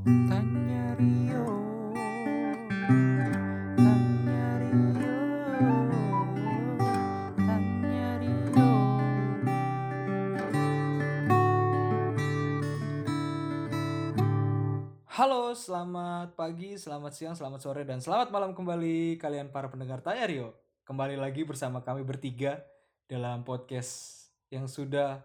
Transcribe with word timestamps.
Halo, 0.00 0.16
selamat 15.52 16.32
pagi, 16.32 16.80
selamat 16.80 17.12
siang, 17.12 17.36
selamat 17.36 17.60
sore, 17.60 17.84
dan 17.84 18.00
selamat 18.00 18.32
malam 18.32 18.56
kembali 18.56 19.20
kalian 19.20 19.52
para 19.52 19.68
pendengar 19.68 20.00
Tanya 20.00 20.24
Rio. 20.24 20.56
Kembali 20.88 21.20
lagi 21.20 21.44
bersama 21.44 21.84
kami 21.84 22.08
bertiga 22.08 22.64
dalam 23.04 23.44
podcast 23.44 24.24
yang 24.48 24.64
sudah 24.64 25.20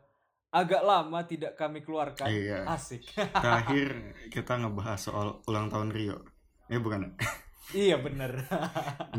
agak 0.55 0.81
lama 0.87 1.19
tidak 1.27 1.59
kami 1.59 1.83
keluarkan. 1.83 2.31
Iya. 2.31 2.63
Asik. 2.63 3.03
Terakhir 3.43 4.15
kita 4.31 4.55
ngebahas 4.55 4.99
soal 5.03 5.27
ulang 5.51 5.67
tahun 5.67 5.91
Rio. 5.91 6.23
Eh 6.71 6.79
bukan. 6.79 7.11
iya 7.75 7.99
bener. 7.99 8.47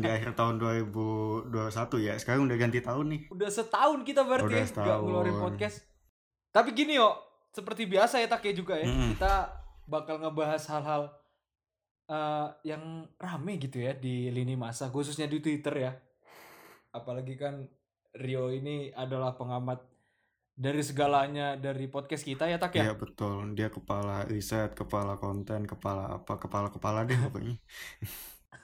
Di 0.01 0.09
akhir 0.09 0.33
tahun 0.33 0.57
2021 0.57 1.53
ya. 2.01 2.17
Sekarang 2.17 2.49
udah 2.49 2.57
ganti 2.57 2.81
tahun 2.81 3.05
nih. 3.13 3.21
Udah 3.29 3.49
setahun 3.53 4.01
kita 4.01 4.25
berarti 4.25 4.49
Udah 4.49 4.57
ya 4.57 4.65
setahun. 4.65 5.05
ngeluarin 5.05 5.37
podcast. 5.37 5.85
Tapi 6.49 6.73
gini 6.73 6.97
yo, 6.97 7.13
seperti 7.53 7.85
biasa 7.85 8.17
ya 8.17 8.27
Take 8.33 8.57
juga 8.57 8.81
ya. 8.81 8.89
Mm-mm. 8.89 9.13
Kita 9.13 9.53
bakal 9.85 10.17
ngebahas 10.25 10.63
hal-hal 10.73 11.13
eh, 12.09 12.47
yang 12.65 13.05
rame 13.21 13.61
gitu 13.61 13.77
ya 13.77 13.93
di 13.93 14.33
lini 14.33 14.57
masa, 14.57 14.89
khususnya 14.89 15.29
di 15.29 15.37
Twitter 15.37 15.85
ya. 15.85 15.91
Apalagi 16.97 17.37
kan 17.37 17.61
Rio 18.17 18.49
ini 18.49 18.89
adalah 18.89 19.37
pengamat 19.37 19.96
dari 20.57 20.81
segalanya 20.81 21.53
dari 21.53 21.85
podcast 21.85 22.25
kita 22.25 22.49
ya 22.49 22.57
Tak 22.57 22.73
ya. 22.73 22.89
Iya 22.89 22.93
betul. 22.97 23.53
Dia 23.53 23.69
kepala 23.69 24.25
riset, 24.25 24.73
kepala 24.73 25.13
konten, 25.15 25.69
kepala 25.69 26.17
apa, 26.17 26.41
kepala-kepala 26.41 27.05
deh 27.05 27.13
pokoknya. 27.13 27.61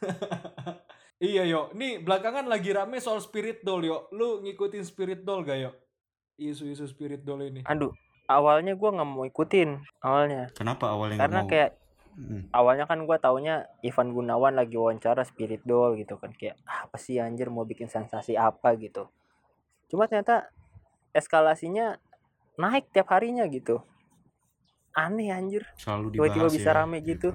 iya 1.21 1.45
yo, 1.45 1.69
nih 1.71 2.01
belakangan 2.01 2.49
lagi 2.49 2.73
rame 2.73 2.97
soal 2.97 3.21
spirit 3.21 3.61
doll 3.61 3.85
yo. 3.85 4.09
Lu 4.09 4.41
ngikutin 4.41 4.81
spirit 4.81 5.21
doll 5.21 5.45
gak 5.45 5.59
yo? 5.61 5.71
Isu-isu 6.35 6.89
spirit 6.89 7.21
doll 7.21 7.45
ini. 7.45 7.61
Aduh, 7.63 7.93
awalnya 8.25 8.73
gua 8.73 8.89
nggak 8.91 9.09
mau 9.09 9.23
ikutin 9.23 9.77
awalnya. 10.01 10.49
Kenapa 10.57 10.89
awalnya 10.89 11.21
Karena 11.21 11.45
mau? 11.45 11.49
kayak 11.49 11.71
Mm. 12.13 12.53
awalnya 12.53 12.85
kan 12.85 13.01
gua 13.09 13.17
taunya 13.17 13.65
Ivan 13.81 14.13
Gunawan 14.13 14.53
lagi 14.53 14.77
wawancara 14.77 15.25
Spirit 15.25 15.65
Doll 15.65 15.97
gitu 15.97 16.21
kan 16.21 16.29
kayak 16.29 16.61
"Ah, 16.61 16.85
apa 16.85 17.01
sih 17.01 17.17
anjir 17.17 17.49
mau 17.49 17.65
bikin 17.65 17.89
sensasi 17.89 18.37
apa 18.37 18.77
gitu. 18.77 19.09
Cuma 19.89 20.05
ternyata 20.05 20.45
eskalasinya 21.13 22.01
naik 22.59 22.89
tiap 22.89 23.09
harinya 23.13 23.45
gitu. 23.47 23.81
Aneh 24.93 25.33
anjir. 25.33 25.65
Selalu 25.77 26.17
Tiba-tiba 26.17 26.49
dibahas 26.49 26.57
bisa 26.57 26.69
ya, 26.69 26.77
rame 26.77 26.97
gitu. 27.01 27.29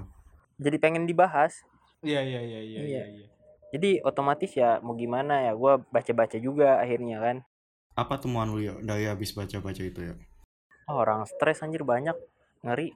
Jadi 0.58 0.76
pengen 0.78 1.06
dibahas. 1.06 1.62
Iya 2.02 2.22
iya 2.22 2.40
iya 2.42 2.60
iya 2.60 2.60
iya. 2.62 2.80
Iya. 2.82 3.04
iya. 3.06 3.26
Jadi 3.68 3.90
otomatis 4.00 4.54
ya 4.54 4.78
mau 4.80 4.94
gimana 4.94 5.44
ya 5.44 5.52
gua 5.54 5.82
baca-baca 5.90 6.38
juga 6.38 6.78
akhirnya 6.78 7.18
kan. 7.18 7.36
Apa 7.98 8.22
temuan 8.22 8.54
lu 8.54 8.62
ya 8.62 8.78
dari 8.78 9.10
habis 9.10 9.34
baca-baca 9.34 9.82
itu 9.82 10.00
ya? 10.02 10.14
Oh, 10.88 11.02
orang 11.02 11.26
stres 11.26 11.60
anjir 11.60 11.82
banyak 11.82 12.14
ngeri. 12.62 12.94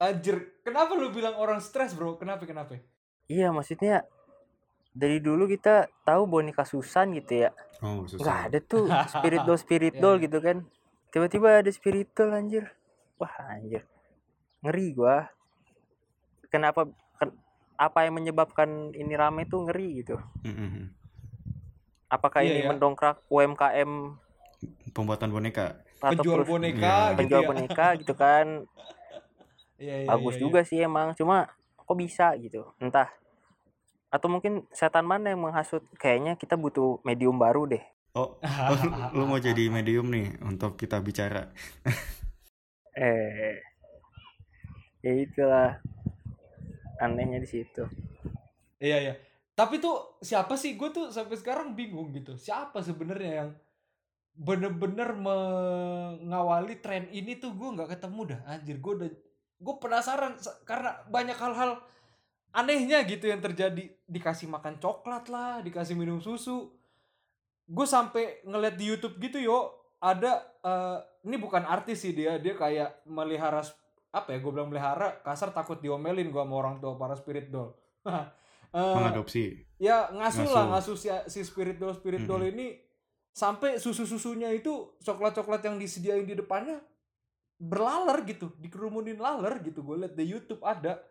Anjir, 0.00 0.56
kenapa 0.64 0.96
lu 0.96 1.12
bilang 1.12 1.36
orang 1.36 1.60
stres, 1.60 1.92
Bro? 1.92 2.16
Kenapa 2.16 2.48
kenapa? 2.48 2.80
Iya 3.28 3.52
maksudnya 3.52 4.08
dari 4.90 5.18
dulu 5.18 5.46
kita 5.46 5.86
tahu 6.02 6.26
boneka 6.26 6.62
Susan 6.62 7.14
gitu 7.14 7.46
ya. 7.46 7.50
Oh, 7.80 8.04
nggak 8.04 8.38
ada 8.46 8.58
tuh 8.60 8.84
spirit 9.12 9.40
doll 9.42 9.56
spirit 9.56 9.94
Iya, 9.94 10.00
doll 10.00 10.16
iya. 10.16 10.24
gitu 10.28 10.38
kan 10.38 10.56
tiba-tiba 11.08 11.64
ada 11.64 11.70
spirit 11.72 12.12
doll 12.12 12.28
anjir 12.30 12.68
wah 13.16 13.32
anjir 13.48 13.88
ngeri 14.60 14.92
gua 14.92 15.32
kenapa 16.48 16.84
ken- 17.16 17.40
apa 17.74 18.04
yang 18.04 18.20
menyebabkan 18.20 18.68
ini 18.92 19.16
rame 19.16 19.48
tuh 19.48 19.64
ngeri 19.64 20.04
gitu 20.04 20.20
Mm-mm. 20.44 20.92
apakah 22.06 22.44
Iya, 22.44 22.52
ini 22.52 22.60
ya. 22.60 22.68
mendongkrak 22.68 23.24
UMKM 23.26 24.20
Pembuatan 24.92 25.32
boneka. 25.32 25.80
Penjual 25.96 26.44
terus 26.44 26.52
boneka 26.52 26.76
Iya. 26.84 26.92
gitu 27.08 27.16
penjual 27.16 27.42
ya. 27.42 27.48
boneka 27.48 27.86
gitu 27.96 28.12
kan 28.12 28.46
Iya, 29.80 29.94
iya, 30.04 30.06
bagus 30.06 30.36
iya, 30.36 30.42
juga 30.44 30.60
sih 30.60 30.78
emang 30.78 31.16
cuma 31.16 31.48
kok 31.74 31.96
bisa 31.96 32.36
gitu 32.36 32.68
entah 32.76 33.08
atau 34.10 34.26
mungkin 34.26 34.66
setan 34.70 35.06
mana 35.06 35.30
yang 35.30 35.40
menghasut 35.40 35.80
kayaknya 35.96 36.34
kita 36.34 36.54
butuh 36.54 36.98
medium 37.02 37.38
baru 37.38 37.66
deh 37.66 37.84
Oh, 38.10 38.42
iya. 38.42 39.14
lu 39.14 39.22
mau 39.22 39.38
jadi 39.38 39.70
medium 39.70 40.10
nih 40.10 40.34
untuk 40.42 40.74
kita 40.74 40.98
bicara. 40.98 41.46
eh 42.92 43.54
ya 44.98 45.12
itulah 45.14 45.78
anehnya 46.98 47.38
di 47.38 47.48
situ 47.48 47.86
Iya 48.80 48.96
iya. 48.98 49.14
Tapi 49.52 49.76
tuh 49.76 50.16
siapa 50.18 50.56
sih? 50.56 50.72
Gue 50.72 50.88
tuh 50.88 51.12
sampai 51.12 51.36
sekarang 51.36 51.76
bingung 51.76 52.10
gitu. 52.10 52.32
Siapa 52.32 52.80
sebenarnya 52.80 53.44
yang 53.44 53.50
bener-bener 54.32 55.12
mengawali 55.12 56.80
tren 56.80 57.04
ini 57.12 57.36
tuh 57.36 57.52
gue 57.52 57.68
nggak 57.70 57.92
ketemu 57.92 58.20
dah. 58.32 58.40
Anjir, 58.48 58.80
gue 58.80 58.92
udah 58.96 59.10
gue 59.60 59.74
penasaran 59.76 60.40
sa- 60.40 60.56
karena 60.64 61.04
banyak 61.06 61.36
hal-hal 61.36 61.76
anehnya 62.52 63.02
gitu 63.04 63.26
yang 63.26 63.38
terjadi. 63.38 63.90
Dikasih 64.04 64.46
makan 64.46 64.78
coklat 64.78 65.28
lah, 65.28 65.60
dikasih 65.60 65.94
minum 65.94 66.18
susu. 66.18 66.70
Gue 67.64 67.86
sampai 67.86 68.42
ngeliat 68.42 68.74
di 68.74 68.90
YouTube 68.90 69.18
gitu 69.18 69.38
yo, 69.38 69.70
ada 70.02 70.42
eh, 70.60 70.98
ini 71.24 71.38
bukan 71.38 71.62
artis 71.62 72.02
sih 72.02 72.10
dia, 72.10 72.38
dia 72.42 72.54
kayak 72.54 73.06
melihara 73.06 73.62
apa 74.10 74.28
ya? 74.34 74.38
Gue 74.42 74.50
bilang 74.50 74.68
melihara, 74.68 75.22
kasar 75.22 75.54
takut 75.54 75.78
diomelin 75.78 76.28
gue 76.28 76.42
sama 76.42 76.54
orang 76.56 76.78
tua 76.78 76.94
para 76.94 77.14
spirit 77.14 77.50
doll. 77.50 77.74
Eh, 78.70 78.78
Mengadopsi. 78.78 79.66
ya 79.82 80.06
ngasuh, 80.14 80.46
Ngasuh. 80.46 80.54
lah 80.54 80.64
ngasuh 80.70 80.94
si, 80.94 81.10
si 81.26 81.42
spirit 81.42 81.74
doll 81.74 81.90
spirit 81.90 82.22
doll 82.22 82.38
Mm-mm. 82.38 82.54
ini 82.54 82.66
sampai 83.34 83.82
susu 83.82 84.06
susunya 84.06 84.46
itu 84.54 84.94
coklat 85.02 85.34
coklat 85.34 85.66
yang 85.66 85.74
disediain 85.74 86.22
di 86.22 86.38
depannya 86.38 86.78
berlaler 87.58 88.22
gitu 88.30 88.54
dikerumunin 88.62 89.18
laler 89.18 89.58
gitu 89.66 89.82
gue 89.82 90.06
liat 90.06 90.14
di 90.14 90.22
YouTube 90.22 90.62
ada 90.62 91.02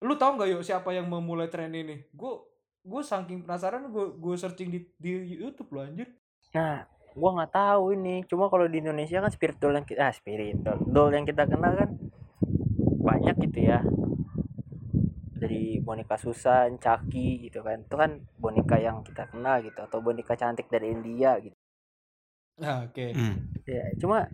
lu 0.00 0.16
tahu 0.16 0.40
nggak 0.40 0.48
yuk 0.56 0.64
siapa 0.64 0.96
yang 0.96 1.08
memulai 1.08 1.52
tren 1.52 1.72
ini 1.72 2.08
gue 2.12 2.32
gue 2.80 3.02
saking 3.04 3.44
penasaran 3.44 3.92
gue 3.92 4.16
gue 4.16 4.34
searching 4.36 4.72
di 4.72 4.80
di 4.96 5.36
YouTube 5.36 5.76
loh 5.76 5.84
anjir 5.84 6.08
Nah, 6.50 6.82
gua 7.14 7.30
nggak 7.38 7.52
tahu 7.54 7.84
ini. 7.94 8.26
Cuma 8.26 8.50
kalau 8.50 8.66
di 8.66 8.82
Indonesia 8.82 9.22
kan 9.22 9.30
spirit 9.30 9.58
doll 9.62 9.78
yang 9.78 9.86
kita 9.86 10.10
ah 10.10 10.12
spirit 10.14 10.58
doll, 10.66 11.10
yang 11.14 11.26
kita 11.26 11.46
kenal 11.46 11.72
kan 11.78 11.90
banyak 13.00 13.36
gitu 13.46 13.58
ya. 13.70 13.80
Dari 15.40 15.80
boneka 15.80 16.20
Susan, 16.20 16.76
Chucky 16.76 17.48
gitu 17.48 17.62
kan. 17.62 17.86
Itu 17.86 17.96
kan 17.96 18.18
boneka 18.36 18.76
yang 18.82 19.06
kita 19.06 19.30
kenal 19.30 19.62
gitu 19.62 19.78
atau 19.78 20.02
boneka 20.02 20.34
cantik 20.34 20.66
dari 20.68 20.90
India 20.90 21.38
gitu. 21.38 21.56
nah, 22.60 22.84
oke 22.84 23.16
Mm. 23.16 23.36
Ya, 23.64 23.88
cuma 23.96 24.28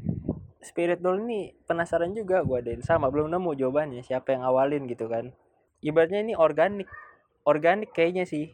spirit 0.58 0.98
doll 0.98 1.22
ini 1.22 1.54
penasaran 1.62 2.10
juga 2.10 2.42
gua 2.42 2.58
ada 2.58 2.74
sama 2.82 3.06
belum 3.06 3.30
nemu 3.30 3.54
jawabannya 3.54 4.02
siapa 4.02 4.34
yang 4.34 4.42
awalin 4.42 4.90
gitu 4.90 5.06
kan. 5.06 5.30
Ibaratnya 5.80 6.20
ini 6.22 6.34
organik. 6.34 6.88
Organik 7.44 7.92
kayaknya 7.92 8.24
sih. 8.24 8.52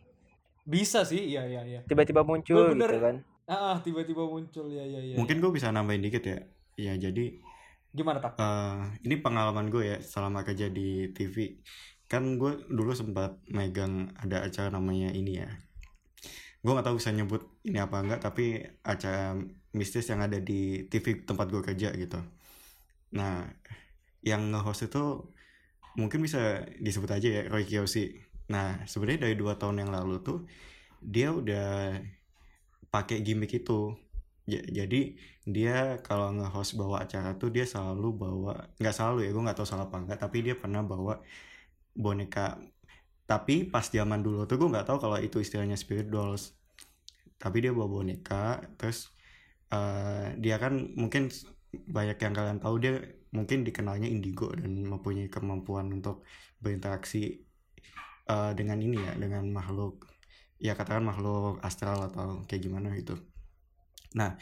bisa 0.62 1.03
sih 1.03 1.19
iya 1.19 1.43
iya 1.43 1.62
iya 1.66 1.81
Tiba-tiba 1.83 2.22
muncul 2.22 2.71
Bener. 2.71 2.87
gitu 2.87 3.03
kan. 3.03 3.16
ah 3.50 3.83
tiba-tiba 3.83 4.22
muncul 4.22 4.71
ya 4.71 4.87
ya 4.87 5.03
ya 5.03 5.19
Mungkin 5.19 5.43
gue 5.43 5.50
bisa 5.50 5.75
nambahin 5.75 5.99
dikit 6.00 6.22
ya. 6.22 6.38
Ya 6.78 6.94
jadi 6.94 7.43
gimana 7.91 8.22
tak 8.22 8.38
eh 8.38 8.78
ini 9.03 9.19
pengalaman 9.19 9.66
gue 9.69 9.82
ya 9.84 9.99
selama 9.99 10.47
kerja 10.47 10.71
di 10.71 11.11
TV. 11.11 11.59
Kan 12.06 12.38
gue 12.38 12.62
dulu 12.71 12.94
sempat 12.94 13.43
megang 13.50 14.15
ada 14.15 14.47
acara 14.47 14.71
namanya 14.71 15.11
ini 15.11 15.43
ya. 15.43 15.50
Gue 16.62 16.78
nggak 16.78 16.87
tahu 16.87 17.03
bisa 17.03 17.11
nyebut 17.11 17.43
ini 17.66 17.82
apa 17.82 17.99
enggak, 17.99 18.21
tapi 18.22 18.62
acara 18.87 19.34
mistis 19.75 20.06
yang 20.06 20.22
ada 20.22 20.38
di 20.38 20.87
TV 20.87 21.27
tempat 21.27 21.50
gue 21.50 21.59
kerja 21.59 21.91
gitu. 21.91 22.22
Nah, 23.19 23.50
yang 24.22 24.55
nge-host 24.55 24.87
itu 24.87 25.27
mungkin 26.01 26.21
bisa 26.27 26.39
disebut 26.87 27.11
aja 27.17 27.29
ya 27.37 27.41
Roy 27.53 27.62
Kiyoshi. 27.69 28.00
Nah, 28.53 28.67
sebenarnya 28.91 29.21
dari 29.29 29.37
dua 29.43 29.55
tahun 29.61 29.77
yang 29.83 29.91
lalu 29.97 30.12
tuh 30.27 30.37
dia 31.15 31.27
udah 31.41 31.62
pakai 32.93 33.17
gimmick 33.27 33.53
itu. 33.61 33.73
Ja- 34.50 34.67
jadi 34.79 34.97
dia 35.47 35.73
kalau 36.06 36.35
nge-host 36.37 36.75
bawa 36.81 36.97
acara 37.06 37.31
tuh 37.41 37.49
dia 37.55 37.62
selalu 37.73 38.06
bawa 38.23 38.53
nggak 38.79 38.94
selalu 38.97 39.19
ya 39.27 39.31
gue 39.35 39.43
nggak 39.47 39.59
tahu 39.59 39.69
salah 39.71 39.87
apa 39.89 39.97
enggak 40.03 40.19
tapi 40.25 40.37
dia 40.47 40.55
pernah 40.62 40.83
bawa 40.91 41.12
boneka 42.05 42.41
tapi 43.31 43.55
pas 43.73 43.87
zaman 43.97 44.21
dulu 44.27 44.38
tuh 44.50 44.56
gue 44.61 44.69
nggak 44.73 44.87
tahu 44.88 44.99
kalau 45.05 45.19
itu 45.27 45.38
istilahnya 45.45 45.77
spirit 45.83 46.09
dolls 46.15 46.43
tapi 47.43 47.56
dia 47.65 47.73
bawa 47.77 47.88
boneka 47.97 48.37
terus 48.79 48.99
eh, 49.75 50.35
dia 50.45 50.56
kan 50.62 50.73
mungkin 51.00 51.23
banyak 51.97 52.17
yang 52.25 52.35
kalian 52.38 52.59
tahu 52.65 52.77
dia 52.85 52.93
mungkin 53.37 53.58
dikenalnya 53.67 54.08
indigo 54.14 54.44
dan 54.61 54.73
mempunyai 54.93 55.29
kemampuan 55.34 55.87
untuk 55.96 56.17
berinteraksi 56.64 57.19
eh, 58.32 58.50
dengan 58.58 58.79
ini 58.87 58.96
ya 59.06 59.12
dengan 59.23 59.44
makhluk 59.58 59.94
ya 60.67 60.73
katakan 60.79 61.05
makhluk 61.11 61.58
astral 61.67 61.99
atau 62.11 62.29
kayak 62.49 62.62
gimana 62.67 62.88
gitu 62.99 63.14
nah 64.14 64.37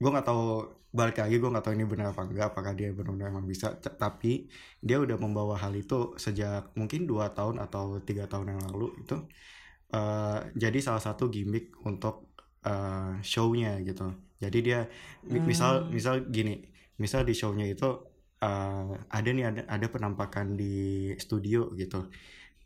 gue 0.00 0.08
nggak 0.12 0.26
tahu 0.28 0.42
balik 0.90 1.16
lagi 1.22 1.34
gue 1.38 1.50
nggak 1.52 1.64
tahu 1.64 1.74
ini 1.78 1.86
benar 1.92 2.06
apa 2.12 2.22
enggak 2.26 2.46
apakah 2.50 2.72
dia 2.78 2.88
benar-benar 2.96 3.28
emang 3.30 3.46
bisa 3.46 3.66
tapi 3.78 4.48
dia 4.82 4.96
udah 5.04 5.16
membawa 5.24 5.54
hal 5.62 5.72
itu 5.78 5.94
sejak 6.24 6.72
mungkin 6.74 7.06
dua 7.10 7.30
tahun 7.36 7.56
atau 7.62 8.00
tiga 8.02 8.24
tahun 8.26 8.46
yang 8.56 8.60
lalu 8.72 8.86
itu 9.04 9.14
eh, 9.94 10.38
jadi 10.62 10.78
salah 10.86 11.02
satu 11.08 11.24
gimmick 11.34 11.64
untuk 11.88 12.14
eh, 12.66 13.12
show-nya 13.32 13.70
gitu 13.88 14.04
jadi 14.42 14.58
dia 14.66 14.78
mi- 15.32 15.44
misal 15.50 15.72
Hmm. 15.82 15.94
misal 15.96 16.14
gini 16.36 16.52
misal 17.02 17.22
di 17.28 17.32
show-nya 17.40 17.64
itu 17.72 17.84
eh, 18.44 18.90
ada 19.16 19.28
nih 19.36 19.44
ada 19.50 19.60
ada 19.74 19.86
penampakan 19.94 20.46
di 20.60 20.64
studio 21.24 21.58
gitu 21.80 21.96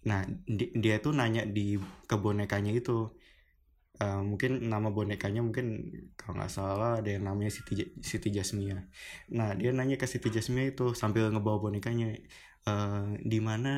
nah 0.09 0.21
di- 0.59 0.73
dia 0.83 0.95
tuh 1.05 1.13
nanya 1.19 1.43
di 1.57 1.61
ke 2.11 2.15
bonekanya 2.25 2.73
itu 2.81 2.93
Eh, 4.03 4.21
mungkin 4.31 4.51
nama 4.73 4.89
bonekanya 4.97 5.39
mungkin 5.47 5.67
kalau 6.19 6.35
nggak 6.43 6.51
salah 6.57 6.91
ada 6.99 7.09
yang 7.15 7.25
namanya 7.31 7.51
Siti, 7.57 7.73
Siti 8.11 8.29
Jasmia. 8.37 8.75
Nah 9.39 9.49
dia 9.61 9.71
nanya 9.79 9.95
ke 10.03 10.07
Siti 10.13 10.29
Jasmia 10.35 10.65
itu 10.73 10.83
sambil 11.01 11.25
ngebawa 11.33 11.59
bonekanya 11.65 12.07
eh, 12.69 13.03
di 13.33 13.39
mana 13.49 13.69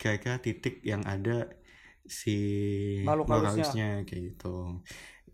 kira-kira 0.00 0.36
titik 0.44 0.74
yang 0.90 1.02
ada 1.12 1.32
si 2.20 2.30
Makhluk 3.06 3.28
halusnya. 3.32 3.86
kayak 4.06 4.22
gitu. 4.28 4.46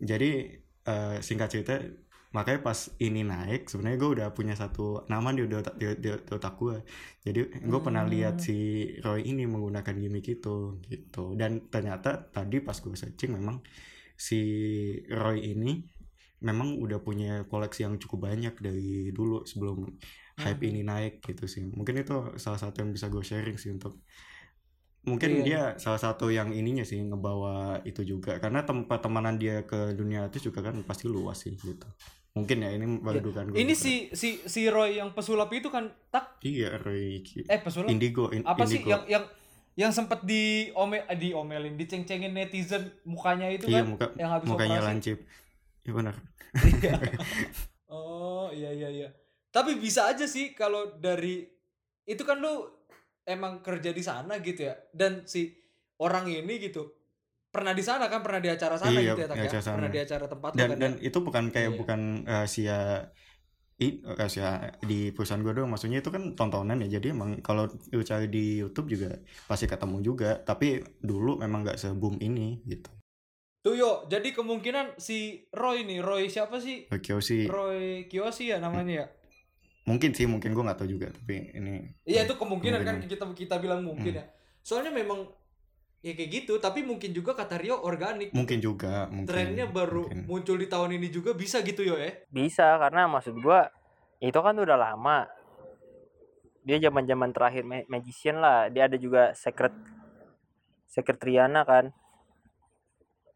Jadi 0.09 0.25
eh, 0.89 1.15
singkat 1.27 1.49
cerita 1.53 1.73
makanya 2.29 2.61
pas 2.61 2.79
ini 3.01 3.25
naik 3.25 3.65
sebenarnya 3.71 3.97
gue 3.97 4.11
udah 4.21 4.27
punya 4.37 4.53
satu 4.53 5.01
nama 5.09 5.33
di 5.33 5.41
otak 5.49 5.75
di, 5.81 5.85
di, 5.97 6.09
di 6.13 6.31
otak 6.37 6.53
gue 6.61 6.77
jadi 7.25 7.41
gue 7.71 7.79
pernah 7.81 8.03
Hmm. 8.05 8.13
lihat 8.13 8.35
si 8.45 8.57
Roy 9.01 9.25
ini 9.25 9.49
menggunakan 9.49 9.95
gimmick 9.97 10.27
itu 10.37 10.77
gitu 10.85 11.33
dan 11.39 11.51
ternyata 11.73 12.29
tadi 12.29 12.61
pas 12.61 12.77
gue 12.77 12.93
searching 12.93 13.33
memang 13.33 13.65
si 14.13 14.39
Roy 15.09 15.41
ini 15.53 15.81
memang 16.39 16.79
udah 16.79 16.99
punya 17.03 17.43
koleksi 17.51 17.83
yang 17.83 17.99
cukup 17.99 18.31
banyak 18.31 18.55
dari 18.61 19.11
dulu 19.11 19.43
sebelum 19.43 19.89
hype 20.39 20.61
Mhm. 20.63 20.69
ini 20.71 20.81
naik 20.87 21.13
gitu 21.25 21.45
sih 21.49 21.65
mungkin 21.67 21.99
itu 21.99 22.15
salah 22.39 22.59
satu 22.61 22.79
yang 22.85 22.91
bisa 22.95 23.11
gue 23.11 23.23
sharing 23.25 23.57
sih 23.59 23.73
untuk 23.75 23.99
mungkin 25.09 25.31
Iya. 25.31 25.43
dia 25.47 25.61
salah 25.83 25.99
satu 26.05 26.27
yang 26.29 26.49
ininya 26.51 26.83
sih 26.83 26.99
ngebawa 27.09 27.81
itu 27.89 28.01
juga 28.11 28.35
karena 28.43 28.59
tempat 28.67 28.99
temanan 29.03 29.35
dia 29.41 29.63
ke 29.63 29.95
dunia 29.99 30.27
itu 30.29 30.51
juga 30.51 30.59
kan 30.67 30.75
pasti 30.89 31.05
luas 31.07 31.37
sih 31.43 31.55
gitu 31.55 31.87
mungkin 32.39 32.57
ya 32.59 32.71
ini 32.71 32.85
baru 32.97 33.15
Iya. 33.15 33.25
dugaan 33.25 33.47
gue 33.47 33.57
Ini 33.57 33.69
juga. 33.69 33.81
si 33.81 33.93
si 34.11 34.29
si 34.41 34.61
Roy 34.65 34.95
yang 34.95 35.11
pesulap 35.11 35.51
itu 35.51 35.67
kan 35.67 35.87
tak 36.07 36.39
iya 36.41 36.75
Roy 36.75 37.19
eh 37.21 37.59
pesulap 37.59 37.87
Indigo 37.87 38.29
in- 38.29 38.43
apa 38.43 38.63
sih 38.63 38.79
Indigo. 38.79 38.89
yang 38.89 39.03
yang 39.05 39.23
yang 39.75 39.91
sempat 39.91 40.21
di 40.21 40.43
ome 40.73 41.01
eh, 41.01 41.15
diomelin 41.15 41.73
diceng-cengin 41.73 42.31
netizen 42.31 42.83
mukanya 43.03 43.47
itu 43.47 43.65
iya 43.65 43.79
kan 43.79 43.85
muka 43.89 44.07
yang 44.13 44.29
habis 44.29 44.47
mukanya 44.47 44.77
operasi. 44.77 44.89
lancip 44.89 45.17
iya 45.81 45.91
benar 45.93 46.15
Iya. 46.51 46.93
oh 47.89 48.47
iya 48.49 48.69
iya 48.71 48.89
iya 48.89 49.09
tapi 49.49 49.75
bisa 49.75 50.05
aja 50.05 50.25
sih 50.25 50.51
kalau 50.51 50.95
dari 50.95 51.45
itu 52.03 52.21
kan 52.21 52.37
lu 52.37 52.65
emang 53.23 53.59
kerja 53.59 53.89
di 53.89 54.01
sana 54.01 54.37
gitu 54.39 54.63
ya 54.63 54.75
dan 54.91 55.23
si 55.23 55.53
orang 55.97 56.25
ini 56.25 56.57
gitu 56.59 56.98
pernah 57.49 57.73
di 57.73 57.81
sana 57.81 58.05
kan 58.05 58.21
pernah 58.21 58.37
di 58.37 58.47
acara 58.47 58.75
sana 58.75 58.93
Iya, 58.93 59.13
gitu 59.13 59.21
ya, 59.21 59.27
Tak, 59.27 59.35
ya? 59.35 59.43
acara 59.43 59.61
sana. 59.61 59.75
pernah 59.75 59.89
di 59.89 59.99
acara 59.99 60.25
tempat 60.25 60.49
dan 60.51 60.67
kan 60.67 60.77
dan 60.77 60.91
ya? 60.93 61.01
itu 61.03 61.17
bukan 61.19 61.43
kayak 61.49 61.65
Iya. 61.67 61.77
bukan 61.77 61.99
rahasia 62.23 62.77
i 63.77 63.87
rahasia 64.03 64.49
di 64.81 65.09
perusahaan 65.09 65.39
gue 65.39 65.53
doang 65.53 65.67
maksudnya 65.67 65.97
itu 65.97 66.09
kan 66.09 66.35
tontonan 66.35 66.77
ya 66.79 66.99
jadi 66.99 67.09
emang 67.09 67.39
kalau 67.39 67.63
lu 67.87 68.03
cari 68.03 68.27
di 68.27 68.59
YouTube 68.59 68.91
juga 68.91 69.17
pasti 69.45 69.65
ketemu 69.65 69.97
juga 70.03 70.35
tapi 70.37 70.77
dulu 70.99 71.39
memang 71.39 71.63
nggak 71.63 71.79
se-boom 71.79 72.19
ini 72.19 72.59
gitu 72.65 72.91
tuh 73.59 73.73
yo 73.73 74.03
jadi 74.05 74.29
kemungkinan 74.29 74.95
si 74.95 75.47
Roy 75.49 75.83
nih 75.83 75.99
Roy 75.99 76.27
siapa 76.27 76.59
sih 76.59 76.85
Oke 76.87 77.17
sih 77.19 77.43
Roy 77.45 78.05
Kiyoshi 78.05 78.51
ya 78.51 78.59
namanya 78.59 78.93
ya 78.93 79.07
mungkin 79.83 80.11
sih 80.11 80.27
mungkin 80.27 80.51
gue 80.51 80.61
nggak 80.61 80.75
tahu 80.77 80.89
juga 80.91 81.09
tapi 81.09 81.49
ini 81.49 81.81
Iya 82.03 82.23
itu 82.23 82.35
kemungkinan 82.35 82.83
kan 82.83 82.95
Kemungkinan. 82.99 83.31
kita 83.33 83.55
kita 83.55 83.55
bilang 83.57 83.81
mungkin 83.81 84.11
Hmm. 84.11 84.19
ya. 84.19 84.25
Soalnya 84.59 84.91
memang 84.91 85.23
ya 85.99 86.11
kayak 86.15 86.29
gitu, 86.31 86.53
tapi 86.63 86.79
mungkin 86.87 87.11
juga 87.11 87.35
kata 87.35 87.59
Rio 87.59 87.75
organik. 87.83 88.31
mungkin 88.31 88.59
juga 88.63 89.07
mungkin 89.11 89.27
Trennya 89.27 89.65
baru 89.67 90.07
mungkin. 90.07 90.23
muncul 90.27 90.55
di 90.55 90.67
tahun 90.71 90.95
ini 90.95 91.07
juga 91.11 91.35
bisa 91.35 91.59
gitu 91.59 91.83
yo 91.83 91.99
ya. 91.99 92.11
bisa 92.31 92.79
karena 92.79 93.07
maksud 93.11 93.35
gua 93.43 93.67
itu 94.23 94.35
kan 94.39 94.55
udah 94.55 94.77
lama 94.79 95.27
dia 96.63 96.77
zaman 96.79 97.03
zaman 97.07 97.31
terakhir 97.31 97.63
ma- 97.63 97.87
magician 97.87 98.37
lah 98.39 98.67
dia 98.67 98.85
ada 98.87 98.95
juga 98.99 99.31
secret 99.35 99.71
secret 100.87 101.19
Riana 101.23 101.63
kan 101.63 101.91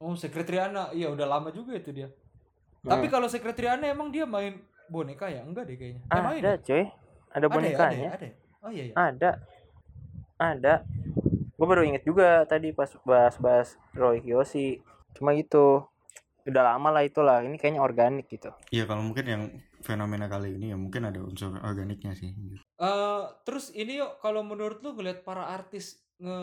Oh, 0.03 0.19
Sekretariana. 0.19 0.91
Iya, 0.91 1.15
udah 1.15 1.23
lama 1.23 1.47
juga 1.55 1.79
itu 1.79 1.95
dia. 1.95 2.11
Hmm. 2.83 2.91
Tapi 2.91 3.07
kalau 3.07 3.31
Sekretariana 3.31 3.87
emang 3.87 4.11
dia 4.11 4.27
main 4.27 4.59
boneka 4.91 5.31
ya? 5.31 5.47
Enggak 5.47 5.63
deh 5.71 5.79
kayaknya. 5.79 6.03
Eh, 6.11 6.19
main 6.19 6.41
ada 6.43 6.51
ya? 6.51 6.59
cuy 6.59 6.83
ada 6.83 6.91
Ada 7.31 7.47
ya, 7.47 7.47
bonekanya 7.55 7.87
ada 7.87 7.95
ya, 7.95 8.09
ada 8.11 8.25
ya? 8.27 8.35
Oh 8.59 8.71
iya 8.71 8.83
iya. 8.83 8.93
ada 8.99 9.31
ada 10.35 10.73
gue 11.53 11.67
baru 11.69 11.85
inget 11.85 12.03
juga 12.03 12.43
tadi 12.49 12.73
pas 12.73 12.89
bahas-bahas 13.05 13.77
Roy 13.93 14.21
Kiyoshi 14.25 14.81
cuma 15.13 15.37
gitu 15.37 15.85
udah 16.43 16.75
lama 16.75 16.89
lah 16.91 17.03
itulah 17.07 17.39
ini 17.39 17.55
kayaknya 17.55 17.79
organik 17.79 18.27
gitu 18.27 18.51
Iya 18.73 18.83
kalau 18.83 19.05
mungkin 19.05 19.25
yang 19.25 19.43
fenomena 19.83 20.31
kali 20.31 20.55
ini 20.55 20.71
ya 20.71 20.77
mungkin 20.79 21.11
ada 21.11 21.19
unsur 21.19 21.59
organiknya 21.59 22.15
sih. 22.15 22.31
Eh, 22.79 23.23
terus 23.43 23.75
ini 23.75 23.99
yuk 23.99 24.23
kalau 24.23 24.41
menurut 24.41 24.79
lu 24.79 24.95
ngeliat 24.95 25.27
para 25.27 25.51
artis 25.51 25.99
nge 26.17 26.39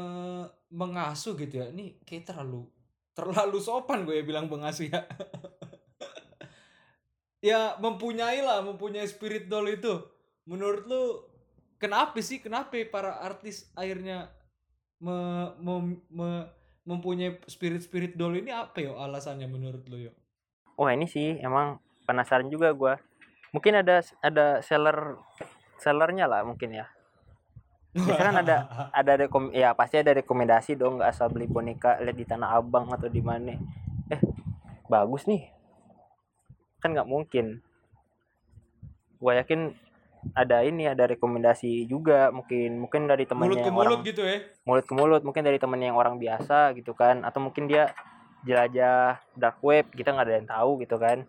mengasuh 0.68 1.34
gitu 1.40 1.64
ya. 1.64 1.72
Ini 1.72 2.04
kayak 2.04 2.30
terlalu 2.30 2.68
terlalu 3.16 3.58
sopan 3.58 4.04
gue 4.04 4.20
ya 4.20 4.24
bilang 4.24 4.46
mengasuh 4.46 4.92
ya. 4.92 5.08
ya 7.50 7.60
mempunyai 7.80 8.44
lah, 8.44 8.60
mempunyai 8.60 9.08
spirit 9.08 9.48
doll 9.48 9.66
itu. 9.72 10.04
Menurut 10.44 10.84
lu 10.84 11.02
kenapa 11.80 12.20
sih 12.20 12.44
kenapa 12.44 12.76
para 12.92 13.24
artis 13.24 13.72
akhirnya 13.72 14.28
me, 15.00 15.16
mem- 15.58 16.04
me- 16.12 16.48
mempunyai 16.84 17.40
spirit-spirit 17.48 18.16
doll 18.16 18.36
ini 18.36 18.52
apa 18.52 18.80
yo 18.80 18.96
alasannya 18.96 19.48
menurut 19.48 19.84
lu 19.88 20.08
yo? 20.08 20.12
wah 20.80 20.96
ini 20.96 21.04
sih 21.04 21.36
emang 21.44 21.76
penasaran 22.08 22.48
juga 22.48 22.72
gua. 22.72 22.96
Mungkin 23.52 23.84
ada 23.84 24.00
ada 24.24 24.64
seller 24.64 25.20
sellernya 25.76 26.24
lah 26.24 26.40
mungkin 26.40 26.72
ya. 26.72 26.88
Biasanya 27.92 28.26
kan 28.32 28.38
ada 28.40 28.56
ada 29.00 29.12
rekom 29.20 29.52
ya 29.52 29.76
pasti 29.76 30.00
ada 30.00 30.16
rekomendasi 30.16 30.78
dong 30.80 30.98
nggak 30.98 31.10
asal 31.12 31.28
beli 31.28 31.50
boneka 31.50 32.00
lihat 32.00 32.16
di 32.16 32.24
tanah 32.24 32.56
abang 32.56 32.88
atau 32.88 33.12
di 33.12 33.20
mana. 33.20 33.60
Eh 34.08 34.20
bagus 34.88 35.28
nih. 35.28 35.52
Kan 36.80 36.96
nggak 36.96 37.10
mungkin. 37.10 37.60
Gua 39.20 39.36
yakin 39.36 39.76
ada 40.36 40.62
ini 40.62 40.84
ada 40.86 41.08
rekomendasi 41.08 41.88
juga 41.88 42.28
mungkin 42.30 42.86
mungkin 42.86 43.08
dari 43.08 43.24
temannya 43.24 43.56
mulut 43.56 43.60
ke 43.60 43.68
yang 43.68 43.76
mulut 43.76 43.88
orang 43.98 44.08
gitu 44.08 44.22
ya. 44.22 44.38
mulut 44.68 44.84
ke 44.84 44.94
mulut 44.94 45.22
mungkin 45.24 45.42
dari 45.42 45.58
temennya 45.58 45.88
yang 45.92 45.98
orang 45.98 46.16
biasa 46.20 46.76
gitu 46.76 46.92
kan 46.92 47.24
atau 47.24 47.40
mungkin 47.40 47.66
dia 47.66 47.92
jelajah 48.44 49.20
dark 49.36 49.60
web 49.60 49.88
kita 49.92 50.12
nggak 50.12 50.26
ada 50.28 50.36
yang 50.40 50.48
tahu 50.48 50.70
gitu 50.80 50.96
kan. 50.96 51.28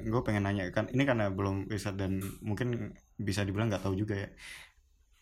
Gue 0.00 0.20
pengen 0.24 0.44
nanya 0.48 0.68
kan 0.72 0.88
ini 0.92 1.04
karena 1.04 1.28
belum 1.28 1.68
riset 1.68 1.96
dan 1.96 2.20
mungkin 2.40 2.96
bisa 3.16 3.44
dibilang 3.44 3.68
nggak 3.68 3.84
tahu 3.84 3.96
juga 3.96 4.16
ya. 4.16 4.28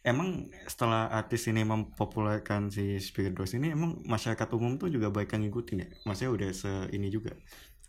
Emang 0.06 0.48
setelah 0.64 1.10
artis 1.10 1.50
ini 1.50 1.66
mempopulerkan 1.66 2.70
si 2.70 2.96
Spirit 3.02 3.34
Dolls 3.34 3.52
ini 3.58 3.74
emang 3.74 3.98
masyarakat 4.06 4.48
umum 4.54 4.78
tuh 4.78 4.88
juga 4.88 5.10
baik 5.10 5.34
yang 5.34 5.50
ngikutin 5.50 5.78
ya? 5.82 5.88
Maksudnya 6.06 6.30
udah 6.30 6.50
se 6.54 6.72
ini 6.94 7.10
juga? 7.10 7.34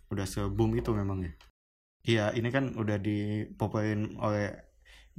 Udah 0.09 0.25
se 0.25 0.41
boom 0.49 0.73
itu 0.73 0.89
memang 0.89 1.21
ya 1.25 1.33
iya 2.03 2.31
ini 2.35 2.49
kan 2.49 2.75
udah 2.75 2.97
dipopulerin 2.99 4.15
oleh 4.19 4.69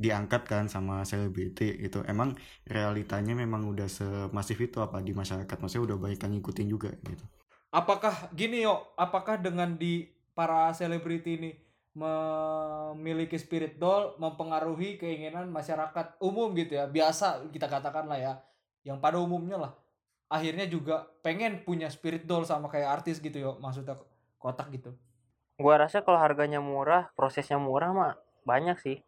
diangkat 0.01 0.49
kan 0.49 0.65
sama 0.65 1.05
selebriti 1.05 1.77
gitu. 1.77 2.01
Emang 2.09 2.33
realitanya 2.65 3.37
memang 3.37 3.69
udah 3.69 3.85
semasif 3.85 4.57
itu 4.57 4.81
apa 4.81 5.05
di 5.05 5.13
masyarakat? 5.13 5.57
Maksudnya 5.61 5.93
udah 5.93 5.99
baik 6.01 6.25
yang 6.25 6.33
ngikutin 6.41 6.69
juga 6.73 6.91
gitu. 7.05 7.25
Apakah 7.71 8.33
gini 8.33 8.65
yo 8.65 8.97
apakah 8.97 9.37
dengan 9.37 9.77
di 9.77 10.09
para 10.33 10.73
selebriti 10.73 11.37
ini 11.37 11.51
memiliki 11.91 13.37
spirit 13.37 13.77
doll 13.77 14.17
mempengaruhi 14.17 14.97
keinginan 14.97 15.53
masyarakat 15.53 16.17
umum 16.25 16.57
gitu 16.57 16.81
ya? 16.81 16.89
Biasa 16.89 17.45
kita 17.53 17.69
katakan 17.69 18.09
lah 18.09 18.19
ya 18.19 18.33
yang 18.89 19.05
pada 19.05 19.21
umumnya 19.21 19.61
lah. 19.61 19.73
Akhirnya 20.33 20.65
juga 20.65 21.13
pengen 21.21 21.61
punya 21.61 21.93
spirit 21.93 22.25
doll 22.25 22.49
sama 22.49 22.73
kayak 22.73 23.05
artis 23.05 23.21
gitu 23.21 23.37
yo 23.37 23.61
maksudnya 23.61 24.01
kotak 24.41 24.73
gitu 24.73 24.97
gua 25.61 25.77
rasa 25.77 26.01
kalau 26.01 26.17
harganya 26.17 26.59
murah 26.65 27.13
prosesnya 27.13 27.61
murah 27.61 27.93
mah 27.93 28.13
banyak 28.49 28.81
sih. 28.81 28.99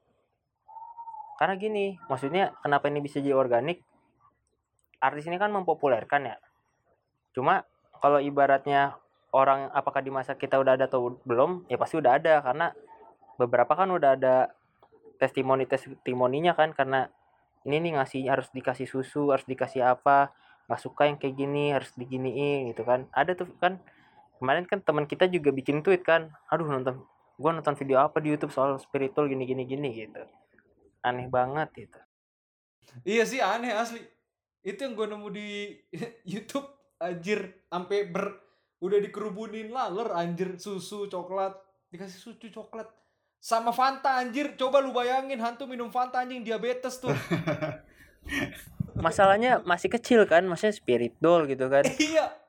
Karena 1.41 1.57
gini 1.57 1.97
maksudnya 2.07 2.53
kenapa 2.61 2.93
ini 2.93 3.01
bisa 3.01 3.19
jadi 3.19 3.35
organik? 3.35 3.81
Artis 5.03 5.27
ini 5.27 5.41
kan 5.41 5.51
mempopulerkan 5.51 6.29
ya. 6.29 6.37
Cuma 7.33 7.65
kalau 7.99 8.21
ibaratnya 8.21 8.95
orang 9.33 9.73
apakah 9.73 10.05
di 10.05 10.13
masa 10.13 10.37
kita 10.37 10.61
udah 10.61 10.77
ada 10.77 10.87
atau 10.87 11.19
belum 11.25 11.67
ya 11.67 11.81
pasti 11.81 11.99
udah 11.99 12.21
ada. 12.21 12.45
Karena 12.45 12.71
beberapa 13.41 13.73
kan 13.75 13.91
udah 13.91 14.15
ada 14.15 14.53
testimoni 15.19 15.65
testimoninya 15.67 16.55
kan. 16.55 16.77
Karena 16.77 17.09
ini 17.67 17.81
nih 17.81 17.93
ngasih 17.99 18.29
harus 18.29 18.53
dikasih 18.53 18.87
susu 18.87 19.33
harus 19.35 19.49
dikasih 19.49 19.83
apa. 19.83 20.31
Nggak 20.71 20.81
suka 20.85 21.11
yang 21.11 21.19
kayak 21.19 21.35
gini 21.35 21.75
harus 21.75 21.91
diginiin 21.99 22.71
gitu 22.71 22.87
kan. 22.87 23.11
Ada 23.11 23.35
tuh 23.35 23.51
kan 23.59 23.83
kemarin 24.43 24.67
kan 24.67 24.83
teman 24.83 25.07
kita 25.07 25.31
juga 25.31 25.55
bikin 25.55 25.87
tweet 25.87 26.03
kan 26.03 26.35
aduh 26.51 26.67
nonton 26.67 27.07
gua 27.39 27.55
nonton 27.55 27.79
video 27.79 28.03
apa 28.03 28.19
di 28.19 28.35
YouTube 28.35 28.51
soal 28.51 28.75
spiritual 28.83 29.31
gini 29.31 29.47
gini 29.47 29.63
gini 29.63 29.89
gitu. 29.95 30.23
Aneh 31.03 31.31
banget 31.31 31.71
gitu. 31.75 31.99
Iya 33.07 33.25
sih 33.27 33.41
aneh 33.41 33.73
asli. 33.73 34.03
Itu 34.63 34.87
yang 34.87 34.95
gue 34.95 35.07
nemu 35.11 35.29
di 35.35 35.49
YouTube 36.33 36.67
anjir 37.03 37.67
sampai 37.67 38.07
ber 38.07 38.39
udah 38.83 38.99
dikerubunin 38.99 39.71
laler 39.75 40.11
anjir 40.15 40.59
susu 40.59 41.11
coklat. 41.11 41.55
Dikasih 41.91 42.19
susu 42.19 42.47
coklat. 42.51 42.87
Sama 43.43 43.75
Fanta 43.75 44.23
anjir. 44.23 44.55
Coba 44.55 44.79
lu 44.79 44.95
bayangin 44.95 45.43
hantu 45.43 45.67
minum 45.67 45.91
Fanta 45.91 46.23
anjing 46.23 46.47
diabetes 46.47 47.03
tuh. 47.03 47.11
Masalahnya 48.95 49.59
masih 49.67 49.91
kecil 49.91 50.23
kan 50.31 50.47
maksudnya 50.47 50.75
spirit 50.79 51.15
doll 51.19 51.51
gitu 51.51 51.67
kan. 51.67 51.83
Iya 51.99 52.42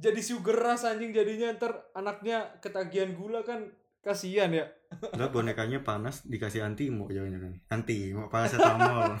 jadi 0.00 0.20
sugar 0.24 0.56
rush 0.56 0.88
anjing 0.88 1.12
jadinya 1.12 1.52
ntar 1.60 1.92
anaknya 1.92 2.56
ketagihan 2.64 3.12
gula 3.12 3.44
kan 3.44 3.68
kasihan 4.00 4.48
ya. 4.48 4.64
Enggak 5.12 5.30
bonekanya 5.30 5.84
panas 5.84 6.24
dikasih 6.24 6.64
antimo 6.64 7.04
jauhnya 7.12 7.36
kan. 7.36 7.52
Antimo 7.68 8.32
paracetamol. 8.32 9.20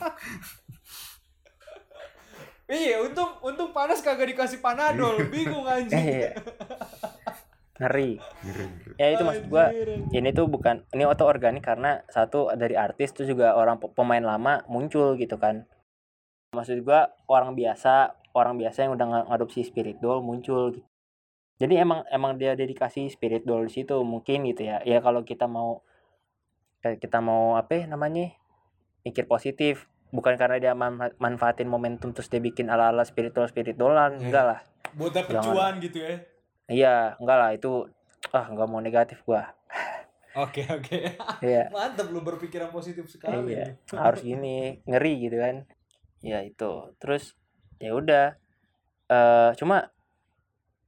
iya 2.70 3.02
untung 3.04 3.28
untung 3.44 3.76
panas 3.76 4.00
kagak 4.00 4.32
dikasih 4.32 4.64
panadol. 4.64 5.20
Bingung 5.28 5.68
anjing. 5.68 6.00
Eh, 6.00 6.32
ngeri. 7.76 8.16
Ngeri, 8.40 8.64
ya 8.96 9.06
itu 9.12 9.20
maksud 9.20 9.52
gua 9.52 9.68
ini 10.16 10.28
tuh 10.32 10.48
bukan 10.48 10.88
ini 10.96 11.04
auto 11.04 11.28
organik 11.28 11.60
karena 11.60 12.00
satu 12.08 12.48
dari 12.56 12.72
artis 12.72 13.12
tuh 13.12 13.28
juga 13.28 13.52
orang 13.52 13.76
pe- 13.76 13.92
pemain 13.92 14.24
lama 14.24 14.64
muncul 14.64 15.12
gitu 15.20 15.36
kan. 15.36 15.68
Maksud 16.56 16.80
gua 16.88 17.12
orang 17.28 17.52
biasa 17.52 18.16
orang 18.32 18.56
biasa 18.56 18.84
yang 18.84 18.92
udah 18.92 19.06
nga- 19.06 19.26
ngadopsi 19.26 19.62
spirit 19.62 19.98
doll 19.98 20.20
muncul 20.20 20.70
gitu. 20.70 20.86
jadi 21.56 21.80
emang 21.80 22.02
emang 22.08 22.34
dia 22.34 22.54
dedikasi 22.54 23.06
spirit 23.06 23.42
doll 23.42 23.64
di 23.64 23.72
situ 23.74 24.00
mungkin 24.02 24.46
gitu 24.46 24.64
ya. 24.64 24.80
Ya 24.82 24.98
kalau 24.98 25.20
kita 25.22 25.44
mau 25.44 25.84
kita 26.80 27.20
mau 27.20 27.54
apa 27.54 27.76
ya 27.76 27.84
namanya 27.86 28.32
mikir 29.00 29.24
positif 29.26 29.84
bukan 30.08 30.34
karena 30.34 30.56
dia 30.56 30.72
manfa- 30.72 31.12
manfaatin 31.16 31.68
momentum 31.68 32.10
terus 32.10 32.26
dia 32.26 32.38
bikin 32.38 32.66
ala 32.66 32.88
ala 32.88 33.04
spiritual 33.04 33.44
spiritualan 33.44 34.16
Iya. 34.16 34.22
enggak 34.22 34.44
lah. 34.46 34.60
Buat 34.92 35.12
dapet 35.14 35.32
Jangan. 35.34 35.46
cuan 35.46 35.74
gitu 35.78 35.98
ya. 36.00 36.14
Iya 36.66 36.94
enggak 37.16 37.36
lah 37.36 37.50
itu 37.52 37.70
ah 38.30 38.46
enggak 38.46 38.66
mau 38.66 38.80
negatif 38.80 39.20
gua. 39.22 39.52
Oke 40.32 40.64
oke. 40.64 40.98
Iya. 41.40 41.68
Mantap 41.74 42.08
lu 42.08 42.22
berpikiran 42.22 42.70
positif 42.70 43.04
sekali 43.06 43.52
Iya, 43.52 43.76
harus 43.92 44.22
gini 44.22 44.80
ngeri 44.82 45.12
gitu 45.20 45.36
kan. 45.36 45.68
Ya 46.20 46.40
itu 46.40 46.96
terus 46.96 47.36
ya 47.80 47.90
udah. 47.96 48.26
Eh 49.10 49.50
cuma 49.58 49.90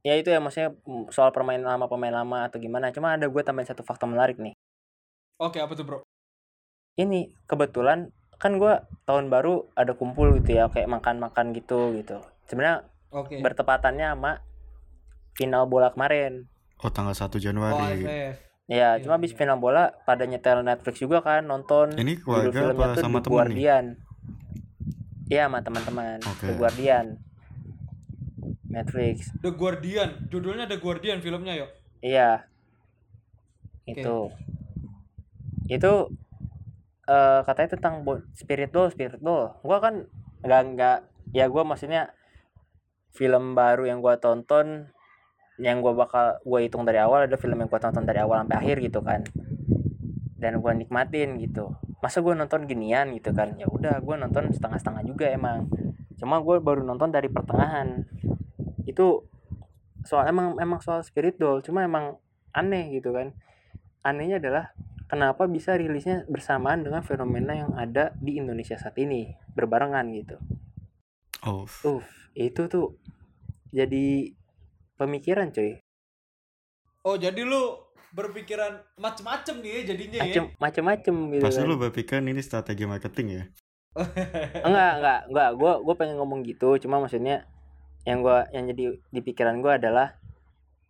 ya 0.05 0.15
itu 0.15 0.29
ya 0.29 0.39
maksudnya 0.39 0.77
mm, 0.85 1.11
soal 1.11 1.33
permainan 1.33 1.67
lama 1.67 1.89
pemain 1.89 2.13
lama 2.13 2.47
atau 2.47 2.61
gimana 2.61 2.93
cuma 2.93 3.17
ada 3.17 3.27
gue 3.27 3.43
tambahin 3.43 3.67
satu 3.67 3.83
fakta 3.83 4.05
menarik 4.07 4.37
nih. 4.39 4.55
Oke 5.41 5.59
apa 5.59 5.73
tuh 5.75 5.83
bro? 5.89 5.99
Ini 7.01 7.33
kebetulan 7.49 8.13
kan 8.37 8.61
gue 8.61 8.75
tahun 9.09 9.33
baru 9.33 9.73
ada 9.73 9.97
kumpul 9.97 10.37
gitu 10.39 10.55
ya 10.61 10.69
kayak 10.69 10.87
makan 10.87 11.19
makan 11.19 11.57
gitu 11.57 11.97
gitu. 11.97 12.21
Sebenarnya 12.47 12.87
oke. 13.11 13.41
bertepatannya 13.41 14.13
sama 14.13 14.33
final 15.33 15.65
bola 15.67 15.91
kemarin. 15.91 16.47
Oh 16.83 16.91
tanggal 16.91 17.15
1 17.17 17.31
oh 17.31 17.41
Januari. 17.41 18.05
AFF 18.05 18.07
ya 18.07 18.33
Iya, 18.71 19.03
cuma 19.03 19.19
habis 19.19 19.35
iya. 19.35 19.39
final 19.43 19.59
bola 19.59 19.91
pada 20.07 20.23
nyetel 20.23 20.63
Netflix 20.63 21.03
juga 21.03 21.19
kan 21.21 21.43
nonton 21.43 21.99
Ini 21.99 22.23
keluarga 22.23 22.73
apa 22.73 22.95
tuh 22.95 23.03
sama 23.03 23.19
temen 23.21 23.53
nih? 23.53 23.69
Iya 25.33 25.49
sama 25.49 25.65
teman-teman. 25.65 26.21
Oke. 26.21 26.45
The 26.45 26.55
Guardian. 26.61 27.07
Netflix. 28.69 29.33
The 29.41 29.53
Guardian. 29.57 30.29
Judulnya 30.29 30.69
The 30.69 30.77
Guardian 30.77 31.25
filmnya 31.25 31.57
yuk 31.57 31.73
iya. 32.05 32.45
Itu. 33.89 34.29
Itu 35.73 36.13
eh 37.09 37.41
katanya 37.49 37.81
tentang 37.81 38.07
spirit 38.37 38.71
doll 38.71 38.87
spirit 38.87 39.19
doll 39.19 39.59
gua 39.67 39.83
kan 39.83 40.07
nggak 40.47 40.63
nggak 40.79 40.99
ya 41.35 41.51
gua 41.51 41.67
maksudnya 41.67 42.15
film 43.11 43.59
baru 43.59 43.91
yang 43.91 43.99
gua 43.99 44.23
tonton 44.23 44.87
yang 45.59 45.83
gua 45.83 45.99
bakal 45.99 46.39
gua 46.47 46.63
hitung 46.63 46.87
dari 46.87 47.03
awal 47.03 47.27
ada 47.27 47.35
film 47.35 47.59
yang 47.59 47.67
gua 47.67 47.83
tonton 47.83 48.07
dari 48.07 48.23
awal 48.23 48.47
sampai 48.47 48.59
akhir 48.59 48.77
gitu 48.85 49.01
kan. 49.03 49.27
Dan 50.39 50.59
gua 50.63 50.75
nikmatin 50.75 51.39
gitu 51.39 51.75
masa 52.03 52.19
gua 52.21 52.35
nonton 52.35 52.67
ginian? 52.67 53.15
Gitu 53.15 53.31
kan. 53.33 53.55
Ya 53.57 53.71
udah 53.71 54.03
gua 54.03 54.19
nonton 54.19 54.51
setengah-setengah 54.51 55.03
juga 55.07 55.31
emang. 55.31 55.71
Cuma 56.19 56.43
gua 56.43 56.59
baru 56.59 56.83
nonton 56.83 57.15
dari 57.15 57.31
pertengahan. 57.31 58.05
Itu 58.85 59.31
soal 60.03 60.27
emang 60.27 60.59
emang 60.59 60.83
soal 60.83 61.07
spirit 61.07 61.39
doll 61.39 61.63
cuma 61.63 61.87
emang 61.87 62.19
aneh 62.53 62.91
gitu 62.99 63.15
kan. 63.15 63.33
Anehnya 64.03 64.43
adalah 64.43 64.75
kenapa 65.07 65.47
bisa 65.47 65.79
rilisnya 65.79 66.27
bersamaan 66.27 66.83
dengan 66.83 67.07
fenomena 67.07 67.55
yang 67.55 67.71
ada 67.79 68.11
di 68.19 68.43
Indonesia 68.43 68.75
saat 68.75 68.99
ini 68.99 69.31
berbarengan 69.55 70.11
gitu. 70.11 70.37
Oh. 71.47 71.63
Uff, 71.65 72.07
itu 72.35 72.67
tuh 72.67 72.99
jadi 73.73 74.33
pemikiran 75.01 75.49
cuy 75.53 75.81
oh 77.03 77.17
jadi 77.17 77.41
lu 77.43 77.75
berpikiran 78.13 78.85
macem-macem 79.01 79.65
nih 79.65 79.73
ya 79.73 79.83
jadinya 79.95 80.19
ya. 80.21 80.25
Macem 80.29 80.45
macem-macem 80.61 81.15
gitu 81.33 81.45
Pasti 81.49 81.61
kan. 81.65 81.67
lu 81.69 81.77
berpikir 81.81 82.17
ini 82.21 82.43
strategi 82.45 82.85
marketing 82.85 83.29
ya? 83.33 83.45
enggak 84.69 84.93
enggak 85.01 85.21
enggak. 85.33 85.51
Gue 85.57 85.73
gue 85.81 85.95
pengen 85.97 86.17
ngomong 86.21 86.41
gitu. 86.45 86.77
Cuma 86.77 87.01
maksudnya 87.01 87.49
yang 88.05 88.21
gua 88.21 88.51
yang 88.51 88.69
jadi 88.69 88.99
di 88.99 89.21
pikiran 89.25 89.63
gue 89.65 89.73
adalah 89.81 90.13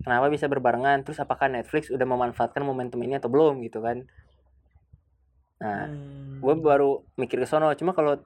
kenapa 0.02 0.26
bisa 0.35 0.50
berbarengan? 0.50 1.07
Terus 1.07 1.23
apakah 1.23 1.47
Netflix 1.47 1.95
udah 1.95 2.07
memanfaatkan 2.07 2.67
momentum 2.67 2.99
ini 3.07 3.17
atau 3.23 3.31
belum 3.31 3.62
gitu 3.62 3.79
kan? 3.81 4.02
Nah 5.62 5.87
Hmm. 5.87 6.43
gue 6.43 6.55
baru 6.59 7.07
mikir 7.14 7.38
ke 7.38 7.47
sono. 7.47 7.71
Cuma 7.79 7.95
kalau 7.95 8.19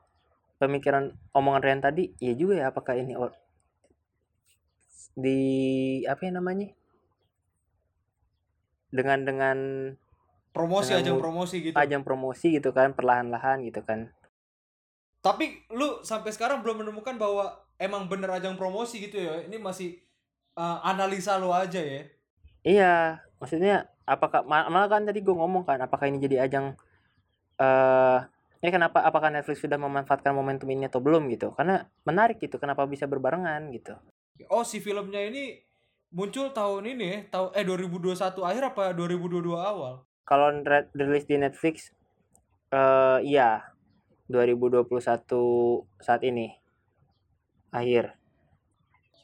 pemikiran 0.57 1.13
omongan 1.37 1.61
Rian 1.61 1.81
tadi 1.85 2.17
ya 2.17 2.33
juga 2.33 2.57
ya 2.57 2.73
apakah 2.73 2.97
ini 2.97 3.13
di 5.17 5.41
apa 6.05 6.29
ya 6.29 6.33
namanya 6.37 6.73
dengan 8.91 9.23
dengan 9.27 9.59
promosi 10.55 10.95
Dengan 10.95 11.03
ajang 11.05 11.19
promosi 11.21 11.57
gitu. 11.61 11.77
ajang 11.77 12.03
promosi 12.07 12.47
gitu 12.57 12.71
kan 12.73 12.97
perlahan-lahan 12.97 13.61
gitu 13.67 13.85
kan. 13.85 14.09
Tapi 15.21 15.67
lu 15.75 16.01
sampai 16.07 16.31
sekarang 16.31 16.63
belum 16.63 16.87
menemukan 16.87 17.19
bahwa 17.19 17.51
emang 17.77 18.07
bener 18.07 18.31
ajang 18.31 18.55
promosi 18.55 19.03
gitu 19.03 19.19
ya? 19.19 19.43
Ini 19.45 19.59
masih 19.59 19.99
uh, 20.55 20.81
analisa 20.87 21.37
lu 21.37 21.51
aja 21.51 21.83
ya? 21.83 22.07
Iya 22.67 22.95
maksudnya 23.39 23.91
apakah 24.09 24.47
mal- 24.47 24.71
malah 24.71 24.89
kan 24.89 25.05
tadi 25.05 25.21
gue 25.23 25.35
ngomong 25.35 25.67
kan 25.67 25.79
apakah 25.83 26.09
ini 26.09 26.19
jadi 26.23 26.47
ajang 26.47 26.75
eh 27.59 28.19
ini 28.65 28.71
kenapa 28.73 29.05
apakah 29.05 29.29
Netflix 29.29 29.61
sudah 29.63 29.77
memanfaatkan 29.77 30.33
momentum 30.33 30.67
ini 30.73 30.89
atau 30.89 30.99
belum 30.99 31.29
gitu? 31.31 31.53
Karena 31.53 31.85
menarik 32.09 32.41
gitu 32.41 32.57
kenapa 32.57 32.89
bisa 32.89 33.05
berbarengan 33.05 33.69
gitu. 33.71 33.95
Oh 34.49 34.65
si 34.65 34.81
filmnya 34.81 35.21
ini 35.21 35.61
muncul 36.11 36.53
tahun 36.55 36.97
ini 36.97 37.31
tahun 37.31 37.51
eh 37.57 37.65
2021 37.67 38.15
akhir 38.43 38.63
apa 38.75 38.95
2022 38.95 39.55
awal? 39.57 40.07
Kalau 40.27 40.49
rilis 40.95 41.27
di 41.27 41.37
Netflix 41.39 41.91
eh 42.71 43.19
iya 43.23 43.63
2021 44.27 44.91
saat 46.03 46.23
ini 46.27 46.51
akhir. 47.71 48.15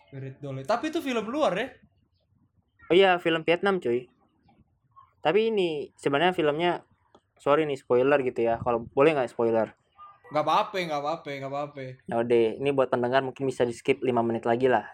Spirit 0.06 0.36
Doll 0.38 0.62
tapi 0.62 0.92
itu 0.92 1.02
film 1.02 1.26
luar 1.26 1.52
ya? 1.58 1.66
Oh 2.90 2.94
iya 2.94 3.16
film 3.18 3.42
Vietnam 3.42 3.80
cuy. 3.80 4.06
Tapi 5.22 5.54
ini 5.54 5.88
sebenarnya 5.96 6.34
filmnya 6.34 6.72
sorry 7.38 7.66
nih 7.66 7.78
spoiler 7.78 8.18
gitu 8.22 8.42
ya. 8.46 8.58
Kalau 8.60 8.86
boleh 8.92 9.16
nggak 9.16 9.30
spoiler? 9.30 9.74
Nggak 10.30 10.44
apa-apa 10.44 10.76
nggak 10.76 11.00
apa-apa 11.00 11.28
nggak 11.40 11.52
apa-apa. 11.52 11.80
Ya 12.06 12.14
udah 12.20 12.44
ini 12.60 12.70
buat 12.70 12.92
pendengar 12.92 13.24
mungkin 13.24 13.48
bisa 13.48 13.66
di 13.66 13.74
skip 13.74 14.04
5 14.04 14.12
menit 14.22 14.44
lagi 14.44 14.68
lah. 14.68 14.86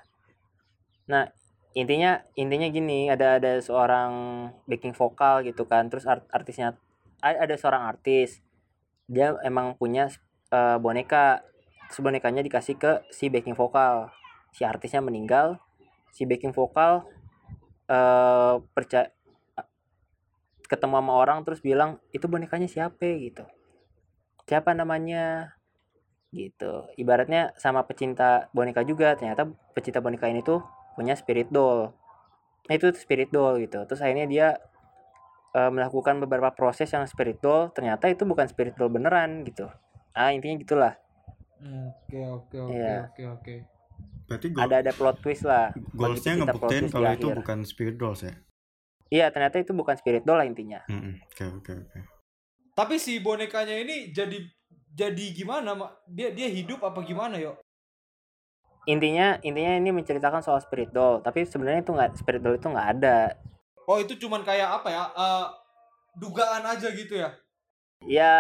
Nah 1.11 1.29
intinya 1.77 2.25
intinya 2.35 2.69
gini 2.73 3.13
ada 3.13 3.37
ada 3.37 3.61
seorang 3.61 4.11
backing 4.65 4.97
vokal 4.97 5.45
gitu 5.45 5.69
kan 5.69 5.87
terus 5.93 6.09
art- 6.09 6.27
artisnya 6.33 6.75
ada 7.21 7.55
seorang 7.59 7.85
artis 7.85 8.41
dia 9.09 9.33
emang 9.41 9.75
punya 9.81 10.13
eh, 10.53 10.79
boneka 10.79 11.43
terus 11.89 12.05
bonekanya 12.05 12.45
dikasih 12.45 12.77
ke 12.77 12.93
si 13.09 13.33
backing 13.33 13.57
vokal. 13.57 14.13
Si 14.53 14.63
artisnya 14.63 15.01
meninggal 15.01 15.57
si 16.13 16.29
backing 16.29 16.53
vokal 16.53 17.09
eh 17.89 18.55
percaya 18.77 19.09
ketemu 20.69 21.01
sama 21.01 21.13
orang 21.17 21.39
terus 21.49 21.65
bilang 21.65 21.97
itu 22.13 22.29
bonekanya 22.29 22.69
siapa? 22.69 23.09
gitu. 23.17 23.49
Siapa 24.45 24.77
namanya? 24.77 25.57
gitu. 26.29 26.85
Ibaratnya 27.01 27.57
sama 27.57 27.89
pecinta 27.89 28.53
boneka 28.53 28.85
juga 28.85 29.17
ternyata 29.17 29.49
pecinta 29.73 30.05
boneka 30.05 30.29
ini 30.29 30.45
tuh 30.45 30.61
punya 30.99 31.15
spirit 31.15 31.47
doll. 31.55 31.95
Nah, 32.67 32.75
itu 32.75 32.91
spirit 32.99 33.31
doll 33.31 33.63
gitu. 33.63 33.87
Terus 33.87 34.03
akhirnya 34.03 34.27
dia 34.27 34.49
eh, 35.55 35.71
melakukan 35.71 36.19
beberapa 36.19 36.51
proses 36.51 36.91
yang 36.91 37.07
spirit 37.07 37.39
doll 37.39 37.71
ternyata 37.71 38.11
itu 38.11 38.27
bukan 38.27 38.51
spirit 38.51 38.75
doll 38.75 38.91
beneran 38.91 39.47
gitu. 39.47 39.71
Ah 40.11 40.35
intinya 40.35 40.59
gitulah. 40.59 40.95
Oke 41.63 42.19
oke 42.27 42.57
oke 42.59 42.75
Iya. 42.75 42.99
oke 43.15 43.23
oke. 43.39 43.55
Berarti 44.29 44.47
goal, 44.51 44.63
ada 44.67 44.75
ada 44.83 44.93
plot 44.93 45.17
twist 45.23 45.47
lah. 45.47 45.71
Goalsnya 45.95 46.43
ngebuktiin 46.43 46.91
kalau 46.91 47.15
itu 47.15 47.31
akhir. 47.31 47.37
bukan 47.41 47.59
spirit 47.63 47.97
dolls 47.97 48.27
ya 48.27 48.35
iya 49.09 49.33
ternyata 49.33 49.57
itu 49.61 49.73
bukan 49.73 49.97
spirit 49.97 50.25
doll 50.25 50.37
lah 50.37 50.45
intinya. 50.45 50.85
Oke 50.89 51.45
oke 51.49 51.73
oke. 51.73 52.01
Tapi 52.77 52.95
si 53.01 53.19
bonekanya 53.19 53.75
ini 53.75 54.13
jadi 54.13 54.39
jadi 54.95 55.25
gimana, 55.35 55.75
Mak? 55.75 56.07
Dia 56.07 56.31
dia 56.31 56.47
hidup 56.47 56.85
apa 56.85 57.03
gimana, 57.03 57.41
yo? 57.41 57.57
Intinya 58.89 59.37
intinya 59.45 59.77
ini 59.77 59.93
menceritakan 59.93 60.41
soal 60.41 60.65
spirit 60.65 60.89
doll 60.91 61.21
tapi 61.21 61.45
sebenarnya 61.45 61.85
itu 61.85 61.93
nggak 61.93 62.17
spirit 62.17 62.41
doll 62.41 62.57
itu 62.57 62.67
nggak 62.67 62.89
ada 62.99 63.37
Oh, 63.89 63.97
itu 63.97 64.21
cuman 64.21 64.45
kayak 64.45 64.69
apa 64.69 64.89
ya? 64.93 65.05
eh, 65.09 65.47
dugaan 66.21 66.61
aja 66.61 66.93
gitu 66.93 67.17
ya. 67.17 67.33
ya 68.05 68.33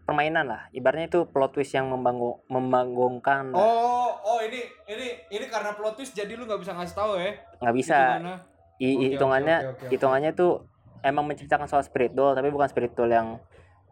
permainan 0.00 0.48
lah 0.48 0.62
ibaratnya 0.72 1.12
itu 1.12 1.28
plot 1.28 1.52
twist 1.52 1.76
yang 1.76 1.92
membanggung 1.92 2.40
membanggungkan 2.48 3.52
lah. 3.52 3.60
Oh, 3.60 4.08
oh 4.24 4.38
ini 4.40 4.64
ini 4.88 5.28
ini 5.28 5.46
karena 5.52 5.76
plot 5.76 6.00
twist 6.00 6.16
jadi 6.16 6.32
lu 6.36 6.48
nggak 6.48 6.60
bisa 6.60 6.72
ngasih 6.72 6.96
tahu 6.96 7.20
ya. 7.20 7.36
nggak 7.60 7.76
bisa? 7.76 7.98
I- 8.80 8.98
hitungannya 9.12 9.56
oke, 9.60 9.68
oke, 9.70 9.84
oke. 9.84 9.92
hitungannya 9.92 10.32
tuh 10.32 10.52
emang 11.04 11.28
menceritakan 11.28 11.68
soal 11.68 11.84
spirit 11.84 12.16
doll 12.16 12.32
tapi 12.32 12.48
bukan 12.48 12.66
spirit 12.66 12.96
doll 12.96 13.12
yang 13.12 13.38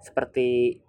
seperti 0.01 0.81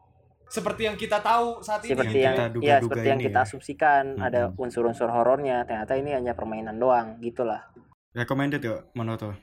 Seperti 0.53 0.85
yang 0.85 0.93
kita 0.95 1.17
tahu 1.19 1.59
saat 1.59 1.81
ini. 1.81 1.91
seperti 1.91 2.13
Yang 2.13 2.21
yang, 2.21 2.35
kita 2.35 2.43
ya 2.43 2.51
duga-duga 2.51 2.83
seperti 2.85 3.07
yang 3.09 3.19
kita 3.19 3.33
ya. 3.35 3.43
asumsikan 3.43 4.03
ada 4.19 4.41
Mm-mm. 4.45 4.61
unsur-unsur 4.61 5.09
horornya 5.09 5.57
ternyata 5.63 5.93
ini 5.93 6.13
hanya 6.13 6.31
permainan 6.31 6.77
doang 6.77 7.17
gitulah 7.17 7.65
recommended 8.11 8.61
yuk 8.61 8.85
menurut 8.93 9.21
lo 9.23 9.33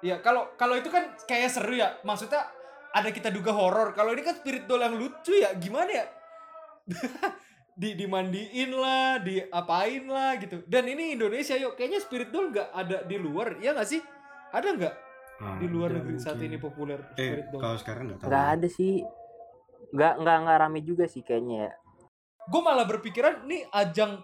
Iya, 0.00 0.20
kalau 0.20 0.52
kalau 0.54 0.76
itu 0.76 0.88
kan 0.88 1.00
kayak 1.24 1.48
seru 1.48 1.72
ya. 1.74 1.96
Maksudnya 2.02 2.44
ada 2.90 3.08
kita 3.08 3.28
duga 3.28 3.48
horor. 3.50 3.92
Kalau 3.92 4.12
ini 4.12 4.20
kan 4.20 4.36
spirit 4.36 4.64
doll 4.64 4.76
yang 4.78 4.92
lucu 4.94 5.32
ya. 5.32 5.56
Gimana 5.56 5.88
ya? 5.88 6.04
di 7.74 7.96
dimandiin 7.96 8.70
lah, 8.70 9.16
diapain 9.18 10.04
lah 10.04 10.36
gitu. 10.36 10.60
Dan 10.64 10.86
ini 10.86 11.16
Indonesia 11.16 11.56
yuk. 11.56 11.72
Kayaknya 11.74 12.00
spirit 12.00 12.28
doll 12.28 12.52
nggak 12.52 12.68
ada 12.70 13.00
di 13.02 13.16
luar. 13.16 13.56
Iya 13.56 13.72
nggak 13.72 13.88
sih? 13.88 14.00
Ada 14.50 14.68
nggak 14.72 14.94
Ah, 15.34 15.56
di 15.56 15.66
luar 15.66 15.90
ada 15.90 15.98
negeri 15.98 16.14
saat 16.16 16.38
ini 16.38 16.54
populer 16.56 16.94
eh 17.10 17.26
spirit 17.26 17.46
doll? 17.48 17.58
kalau 17.58 17.74
sekarang 17.74 18.02
nggak 18.06 18.18
tahu 18.20 18.28
nggak 18.28 18.46
ada 18.54 18.68
sih 18.70 19.02
nggak 19.94 20.14
nggak 20.20 20.36
nggak 20.42 20.58
rame 20.58 20.80
juga 20.82 21.06
sih 21.06 21.22
kayaknya 21.22 21.70
ya 21.70 21.72
Gue 22.44 22.60
malah 22.60 22.84
berpikiran 22.84 23.48
nih 23.48 23.64
ajang 23.72 24.20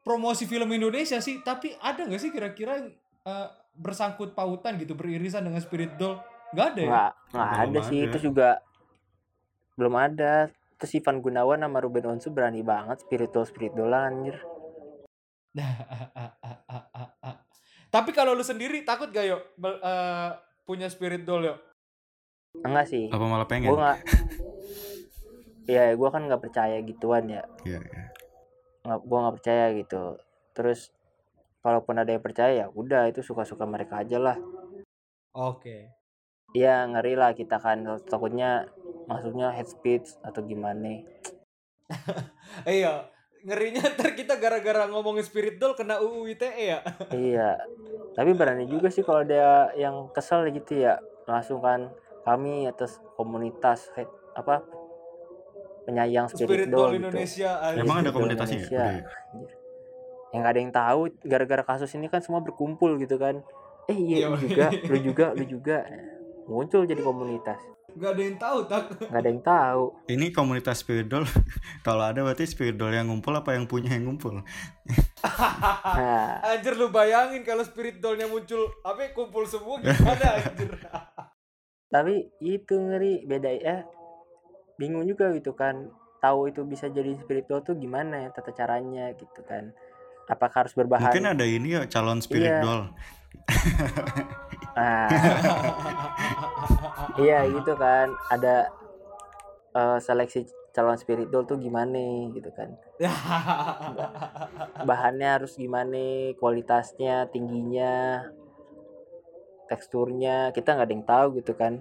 promosi 0.00 0.48
film 0.48 0.72
Indonesia 0.72 1.20
sih. 1.20 1.44
Tapi 1.44 1.76
ada 1.76 2.08
nggak 2.08 2.16
sih 2.16 2.32
kira-kira 2.32 2.80
yang 2.80 2.88
eh, 3.28 3.48
bersangkut 3.76 4.32
pautan 4.32 4.80
gitu, 4.80 4.96
beririsan 4.96 5.44
dengan 5.44 5.60
spirit 5.60 6.00
doll? 6.00 6.16
Nggak 6.56 6.66
ada 6.72 6.80
ya? 6.80 6.88
nggak 6.88 7.12
nggak 7.28 7.50
Belum 7.52 7.60
ada 7.60 7.80
sih 7.84 7.98
ada. 8.00 8.06
itu 8.08 8.18
juga 8.24 8.48
belum 9.76 9.94
ada 9.96 10.32
terus 10.76 10.96
Ivan 10.96 11.20
Gunawan 11.20 11.60
sama 11.60 11.78
Ruben 11.80 12.06
Onsu 12.08 12.32
berani 12.32 12.64
banget 12.64 13.04
spirit 13.04 13.28
doll 13.30 13.44
spirit 13.44 13.76
doll 13.76 13.92
anjir 13.92 14.40
Tapi 17.90 18.10
kalau 18.12 18.32
lu 18.32 18.40
sendiri 18.40 18.80
takut 18.80 19.10
gak 19.10 19.26
yuk 19.26 19.42
Bel- 19.56 19.76
eh, 19.76 20.30
punya 20.64 20.88
spirit 20.88 21.26
doll 21.26 21.44
yuk? 21.44 21.58
enggak 22.60 22.86
sih 22.88 23.06
apa 23.08 23.24
malah 23.24 23.46
pengen 23.46 23.70
gue 23.70 23.78
nggak 23.78 23.98
Iya, 25.70 25.94
gue 25.94 26.08
kan 26.10 26.26
nggak 26.26 26.42
percaya 26.42 26.76
gituan 26.82 27.30
ya. 27.30 27.46
Iya, 27.62 27.78
iya. 27.78 28.04
Nggak, 28.82 29.00
gue 29.06 29.18
nggak 29.22 29.36
percaya 29.38 29.64
gitu. 29.78 30.04
Terus, 30.50 30.80
kalaupun 31.62 31.94
ada 32.02 32.10
yang 32.10 32.24
percaya, 32.24 32.52
ya 32.52 32.66
udah 32.74 33.06
itu 33.06 33.22
suka-suka 33.22 33.62
mereka 33.70 34.02
aja 34.02 34.18
lah. 34.18 34.36
Oke. 35.30 35.94
Iya 36.50 36.82
ngeri 36.90 37.14
lah 37.14 37.30
kita 37.30 37.62
kan 37.62 37.86
takutnya 38.10 38.66
masuknya 39.06 39.54
head 39.54 39.70
speech 39.70 40.18
atau 40.26 40.42
gimana. 40.42 41.06
Iya, 42.66 43.06
ngerinya 43.46 43.94
ntar 43.94 44.18
kita 44.18 44.34
gara-gara 44.42 44.90
ngomongin 44.90 45.22
spirit 45.22 45.62
doll 45.62 45.78
kena 45.78 46.02
UU 46.02 46.34
ITE 46.34 46.50
ya. 46.58 46.82
iya. 47.14 47.62
Tapi 48.18 48.34
berani 48.34 48.66
juga 48.66 48.90
sih 48.90 49.06
kalau 49.06 49.22
ada 49.22 49.70
yang 49.78 50.10
kesel 50.10 50.50
gitu 50.50 50.82
ya 50.82 50.98
langsung 51.30 51.62
kan 51.62 51.94
kami 52.26 52.66
atas 52.66 52.98
komunitas 53.14 53.86
head, 53.94 54.10
apa 54.34 54.66
penyayang 55.84 56.26
Spirit 56.28 56.46
spirit, 56.46 56.66
doll 56.68 56.78
doll 56.78 56.90
gitu. 56.92 57.00
Indonesia. 57.06 57.50
Iya, 57.60 57.80
Emang 57.80 57.96
ada 58.02 58.10
komunitasnya 58.12 58.56
ya? 58.56 58.64
Indonesia. 58.64 58.84
Ya? 58.84 58.92
Yang 60.30 60.40
gak 60.40 60.52
ada 60.54 60.60
yang 60.62 60.74
tahu 60.74 61.00
gara-gara 61.26 61.62
kasus 61.66 61.90
ini 61.98 62.06
kan 62.06 62.22
semua 62.22 62.38
berkumpul 62.38 62.94
gitu 63.02 63.18
kan. 63.18 63.42
Eh 63.90 63.98
iya 63.98 64.16
Iya, 64.22 64.26
lu 64.30 64.38
juga, 64.38 64.66
lu 64.70 64.98
juga, 65.02 65.26
lu 65.34 65.44
juga. 65.44 65.78
Muncul 66.46 66.86
jadi 66.86 67.02
komunitas. 67.02 67.58
Gak 67.98 68.14
ada 68.14 68.22
yang 68.22 68.38
tahu 68.38 68.58
tak. 68.70 68.84
Gak 69.10 69.18
ada 69.18 69.30
yang 69.30 69.42
tahu. 69.42 69.82
Ini 70.06 70.30
komunitas 70.30 70.78
spirit 70.78 71.10
doll. 71.10 71.26
Kalau 71.86 72.06
ada 72.06 72.22
berarti 72.22 72.46
spirit 72.46 72.78
doll 72.78 72.94
yang 72.94 73.10
ngumpul 73.10 73.34
apa 73.34 73.58
yang 73.58 73.66
punya 73.66 73.98
yang 73.98 74.06
ngumpul? 74.06 74.38
Nah, 74.38 74.46
Anjir 76.54 76.78
lu 76.78 76.94
bayangin 76.94 77.42
kalau 77.42 77.66
spirit 77.66 77.98
dollnya 77.98 78.30
muncul 78.30 78.70
apa 78.86 79.10
kumpul 79.10 79.42
semua 79.44 79.82
gimana 79.82 80.38
anjir. 80.38 80.70
tapi 81.90 82.30
itu 82.38 82.74
ngeri 82.78 83.26
beda 83.26 83.50
ya. 83.50 83.82
Bingung 84.80 85.04
juga 85.04 85.28
gitu 85.36 85.52
kan. 85.52 85.92
Tahu 86.24 86.48
itu 86.48 86.64
bisa 86.64 86.88
jadi 86.88 87.12
spirit 87.20 87.44
doll 87.48 87.60
tuh 87.60 87.76
gimana 87.76 88.24
ya 88.24 88.28
tata 88.32 88.52
caranya 88.56 89.12
gitu 89.12 89.44
kan. 89.44 89.76
Apakah 90.24 90.64
harus 90.64 90.72
berbahan? 90.72 91.12
Mungkin 91.12 91.28
ada 91.28 91.44
ini 91.44 91.76
ya 91.76 91.84
calon 91.84 92.24
spirit 92.24 92.48
Iya. 92.48 92.60
doll. 92.64 92.82
Nah, 94.72 95.08
iya 97.24 97.44
gitu 97.44 97.76
kan. 97.76 98.08
Ada 98.32 98.72
eh, 99.76 99.98
seleksi 100.00 100.48
calon 100.70 100.96
spirit 100.96 101.28
doll 101.28 101.44
tuh 101.44 101.60
gimana 101.60 102.32
gitu 102.32 102.48
kan. 102.56 102.72
bahannya 104.88 105.28
harus 105.40 105.56
gimana 105.56 106.32
kualitasnya 106.36 107.32
tingginya 107.32 108.28
teksturnya 109.68 110.50
kita 110.52 110.74
nggak 110.74 110.86
ada 110.88 110.94
yang 110.94 111.06
tahu 111.06 111.26
gitu 111.40 111.52
kan 111.54 111.80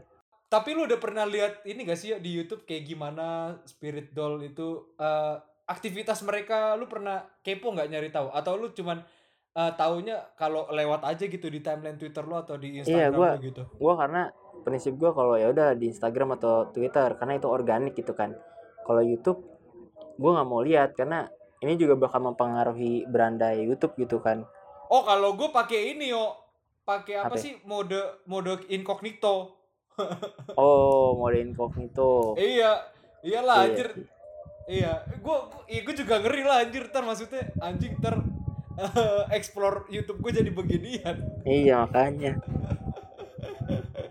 Tapi 0.50 0.74
lu 0.74 0.84
udah 0.84 0.98
pernah 0.98 1.24
lihat 1.24 1.62
ini 1.64 1.86
gak 1.86 1.96
sih 1.96 2.10
ya 2.10 2.18
di 2.18 2.34
YouTube 2.34 2.66
kayak 2.66 2.84
gimana 2.84 3.26
spirit 3.64 4.10
doll 4.12 4.42
itu 4.42 4.68
eh, 4.98 5.36
aktivitas 5.64 6.26
mereka 6.26 6.74
lu 6.74 6.90
pernah 6.90 7.22
kepo 7.40 7.70
nggak 7.70 7.86
nyari 7.88 8.10
tahu 8.10 8.34
atau 8.34 8.58
lu 8.58 8.68
cuman 8.70 9.06
eh, 9.52 9.72
taunya 9.74 10.18
kalau 10.34 10.66
lewat 10.68 11.06
aja 11.06 11.24
gitu 11.24 11.46
di 11.46 11.62
timeline 11.62 11.96
Twitter 11.96 12.26
lu 12.26 12.34
atau 12.34 12.58
di 12.58 12.82
Instagram 12.82 12.98
Iya, 13.00 13.08
gua- 13.14 13.36
lu 13.36 13.46
gitu. 13.46 13.62
gua 13.78 13.94
karena 13.96 14.22
prinsip 14.60 14.98
gua 14.98 15.14
kalau 15.14 15.38
ya 15.38 15.48
udah 15.48 15.74
di 15.74 15.86
Instagram 15.88 16.34
atau 16.36 16.66
Twitter 16.68 17.14
karena 17.14 17.38
itu 17.38 17.46
organik 17.46 17.94
gitu 17.94 18.12
kan 18.12 18.34
kalau 18.84 19.00
YouTube 19.00 19.46
gua 20.18 20.36
nggak 20.36 20.50
mau 20.50 20.60
lihat 20.60 20.90
karena 20.94 21.30
ini 21.60 21.78
juga 21.78 21.94
bakal 21.96 22.26
mempengaruhi 22.26 23.06
berandai 23.06 23.62
YouTube 23.62 23.94
gitu 23.98 24.18
kan 24.18 24.50
Oh, 24.90 25.06
kalau 25.06 25.38
gue 25.38 25.54
pakai 25.54 25.94
ini 25.94 26.10
yo. 26.10 26.34
Pakai 26.82 27.22
apa 27.22 27.30
Apa? 27.30 27.38
sih 27.38 27.62
mode 27.62 27.94
mode 28.26 28.66
incognito. 28.70 29.59
Oh 30.60 31.16
mode 31.16 31.40
incognito. 31.40 32.36
Iya, 32.36 32.88
iyalah 33.22 33.56
Iya. 33.56 33.66
anjir. 33.70 33.90
Iya, 34.70 34.92
gua 35.26 35.50
gua, 35.50 35.62
iya, 35.66 35.82
gua 35.82 35.96
juga 35.98 36.16
ngeri 36.22 36.44
lah 36.46 36.58
anjir 36.62 36.84
ntar 36.94 37.02
maksudnya 37.02 37.42
anjing 37.58 37.98
ntar 37.98 38.22
explore 39.36 39.90
YouTube 39.92 40.24
gue 40.24 40.40
jadi 40.40 40.52
beginian. 40.54 41.16
iya 41.44 41.84
makanya. 41.84 42.38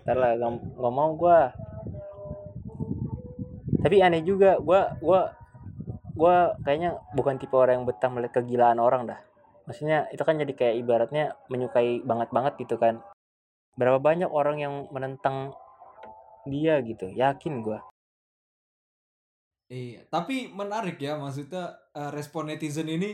Ntar 0.03 0.15
lah 0.15 0.31
nggak 0.35 0.51
nggak 0.77 0.93
mau 0.93 1.15
gua. 1.15 1.55
Tapi 3.79 4.03
aneh 4.03 4.21
juga 4.21 4.59
gua 4.59 4.93
gua 4.99 5.31
gua 6.13 6.59
kayaknya 6.67 6.99
bukan 7.15 7.39
tipe 7.39 7.55
orang 7.55 7.81
yang 7.81 7.87
betah 7.87 8.11
melihat 8.11 8.43
kegilaan 8.43 8.83
orang 8.83 9.07
dah. 9.07 9.19
Maksudnya 9.63 10.11
itu 10.11 10.19
kan 10.27 10.35
jadi 10.35 10.51
kayak 10.51 10.75
ibaratnya 10.83 11.39
menyukai 11.47 12.03
banget 12.03 12.29
banget 12.35 12.53
gitu 12.59 12.75
kan. 12.75 12.99
Berapa 13.79 14.03
banyak 14.03 14.27
orang 14.27 14.59
yang 14.59 14.73
menentang 14.91 15.55
dia 16.53 16.73
gitu 16.89 17.05
yakin 17.21 17.53
gua 17.65 17.79
Iya, 19.69 19.99
tapi 20.13 20.35
menarik 20.59 20.97
ya 21.05 21.13
maksudnya 21.23 21.63
eh, 21.99 22.09
respon 22.17 22.43
netizen 22.49 22.89
ini 22.97 23.09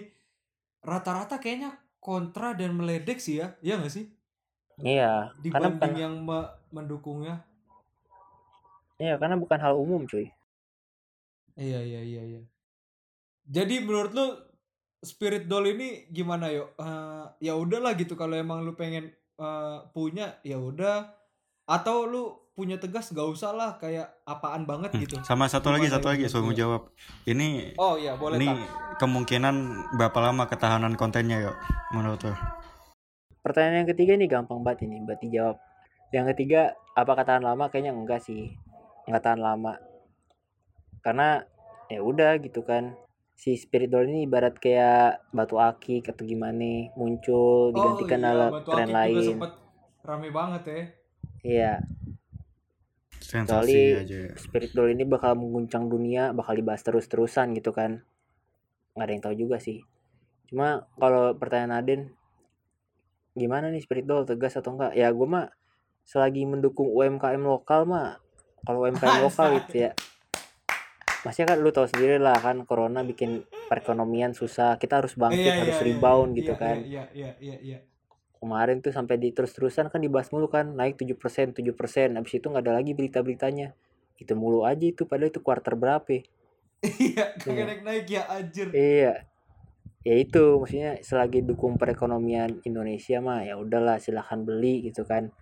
rata-rata 0.89 1.35
kayaknya 1.43 1.71
kontra 2.05 2.47
dan 2.59 2.71
meledek 2.79 3.17
sih 3.25 3.35
ya, 3.41 3.47
iya 3.65 3.75
gak 3.83 3.93
sih? 3.97 4.05
iya 4.91 5.09
karena 5.51 5.67
Dibanding 5.69 5.73
bukan 5.73 5.93
yang 6.03 6.13
me- 6.27 6.51
mendukungnya. 6.75 7.35
iya 9.03 9.13
karena 9.21 9.35
bukan 9.43 9.59
hal 9.63 9.73
umum 9.83 10.01
cuy 10.11 10.25
Iya 11.63 11.79
iya 11.89 12.01
iya 12.09 12.21
iya. 12.31 12.41
Jadi 13.45 13.75
menurut 13.85 14.11
lu 14.17 14.25
spirit 15.05 15.45
doll 15.45 15.69
ini 15.69 16.09
gimana 16.09 16.49
yo? 16.49 16.73
Eh, 16.81 17.25
ya 17.45 17.53
udahlah 17.57 17.93
gitu 17.97 18.17
kalau 18.17 18.33
emang 18.37 18.65
lu 18.65 18.73
pengen 18.73 19.13
eh, 19.37 19.77
punya 19.93 20.41
ya 20.41 20.57
udah 20.57 21.13
atau 21.69 21.97
lu 22.09 22.23
punya 22.55 22.79
tegas 22.79 23.11
gak 23.11 23.27
usah 23.27 23.51
lah 23.51 23.75
kayak 23.75 24.07
apaan 24.23 24.63
banget 24.63 24.95
Hmm, 24.95 25.01
gitu. 25.03 25.15
Sama 25.21 25.45
satu 25.45 25.69
lagi, 25.69 25.91
Gimana 25.91 25.95
satu 25.99 26.07
lagi 26.07 26.23
lu? 26.23 26.55
jawab. 26.55 26.81
Ini 27.27 27.75
Oh 27.75 27.99
iya 27.99 28.15
boleh 28.15 28.39
ini 28.39 28.47
tak. 28.47 29.03
kemungkinan 29.03 29.55
berapa 29.93 30.19
lama 30.23 30.47
ketahanan 30.47 30.95
kontennya 30.95 31.43
yuk 31.43 31.55
menurut 31.91 32.23
lo? 32.23 32.33
pertanyaan 33.43 33.85
yang 33.85 33.89
ketiga 33.93 34.11
ini 34.17 34.25
gampang 34.25 34.65
banget 34.65 34.89
ini 34.89 35.05
buat 35.05 35.21
dijawab 35.21 35.61
yang 36.09 36.25
ketiga 36.33 36.73
apakah 36.97 37.21
tahan 37.21 37.45
lama 37.45 37.69
kayaknya 37.69 37.93
enggak 37.93 38.17
sih 38.17 38.57
nggak 39.05 39.21
tahan 39.21 39.37
lama 39.37 39.77
karena 41.05 41.45
ya 41.85 42.01
udah 42.01 42.41
gitu 42.41 42.65
kan 42.65 42.97
si 43.37 43.53
spirit 43.53 43.93
doll 43.93 44.09
ini 44.09 44.25
ibarat 44.25 44.57
kayak 44.57 45.29
batu 45.29 45.61
akik 45.61 46.09
atau 46.09 46.25
gimana 46.25 46.89
muncul 46.97 47.69
digantikan 47.69 48.25
oh, 48.25 48.25
iya, 48.25 48.33
ala 48.33 48.47
Batu 48.49 48.69
tren 48.73 48.87
juga 48.87 48.97
lain 48.97 49.21
sempet 49.21 49.51
rame 50.01 50.29
banget 50.33 50.61
ya 50.65 50.81
iya 51.45 51.73
sensasi 53.25 53.73
Kecuali- 53.73 53.97
aja. 53.99 54.17
Ya. 54.23 54.33
spirit 54.35 54.71
doll 54.71 54.89
ini 54.89 55.03
bakal 55.03 55.33
mengguncang 55.33 55.85
dunia 55.85 56.29
bakal 56.31 56.53
dibahas 56.53 56.81
terus-terusan 56.81 57.51
gitu 57.53 57.69
kan. 57.69 58.05
Nggak 58.93 59.03
ada 59.03 59.11
yang 59.11 59.23
tahu 59.23 59.35
juga 59.35 59.57
sih. 59.57 59.81
Cuma 60.45 60.85
kalau 60.95 61.33
pertanyaan 61.33 61.73
Aden 61.75 62.01
gimana 63.33 63.67
nih 63.67 63.81
spirit 63.81 64.05
doll 64.05 64.23
tegas 64.23 64.55
atau 64.55 64.71
enggak? 64.71 64.93
Ya 64.93 65.09
gue 65.09 65.25
mah 65.25 65.49
selagi 66.03 66.45
mendukung 66.45 66.87
UMKM 66.87 67.41
lokal 67.41 67.83
mah 67.83 68.21
kalau 68.61 68.85
UMKM 68.85 69.19
lokal 69.21 69.47
gitu 69.59 69.83
ya. 69.83 69.91
Maksudnya 71.21 71.47
kan 71.51 71.57
lu 71.57 71.69
tahu 71.69 71.89
sendiri 71.89 72.21
lah 72.21 72.37
kan 72.37 72.61
corona 72.63 73.01
bikin 73.01 73.41
perekonomian 73.65 74.31
susah 74.31 74.77
kita 74.77 75.01
harus 75.01 75.17
bangkit 75.17 75.41
Iya, 75.41 75.57
harus 75.59 75.73
iya, 75.73 75.81
iya, 75.81 75.87
rebound 75.89 76.29
iya, 76.29 76.37
gitu 76.37 76.53
iya, 76.53 76.61
kan. 76.61 76.77
iya 76.79 77.03
iya 77.11 77.29
iya 77.41 77.57
iya 77.59 77.77
kemarin 78.39 78.83
tuh 78.83 78.91
sampai 78.93 79.17
di 79.17 79.31
terus-terusan 79.31 79.89
kan 79.89 79.99
dibahas 79.99 80.29
mulu 80.31 80.47
kan 80.51 80.75
naik 80.75 80.99
7% 80.99 81.55
7% 81.55 82.15
habis 82.15 82.33
itu 82.35 82.45
nggak 82.47 82.63
ada 82.63 82.73
lagi 82.77 82.91
berita-beritanya. 82.93 83.75
Itu 84.15 84.33
mulu 84.39 84.63
aja 84.63 84.85
itu 84.85 85.03
padahal 85.03 85.31
itu 85.31 85.41
kuarter 85.43 85.75
berapa 85.75 86.07
ya? 86.07 86.21
iya 86.85 87.25
Iya. 87.35 87.41
kagak 87.41 87.65
naik 87.67 87.81
naik 87.83 88.05
ya 88.09 88.23
anjir. 88.29 88.67
Iya. 88.71 89.13
Ya 90.05 90.15
itu 90.21 90.61
maksudnya 90.61 91.01
selagi 91.01 91.41
dukung 91.41 91.81
perekonomian 91.81 92.61
Indonesia 92.61 93.17
mah 93.19 93.41
ya 93.41 93.57
udahlah 93.57 93.97
silahkan 93.97 94.41
beli 94.45 94.85
gitu 94.85 95.01
kan. 95.05 95.33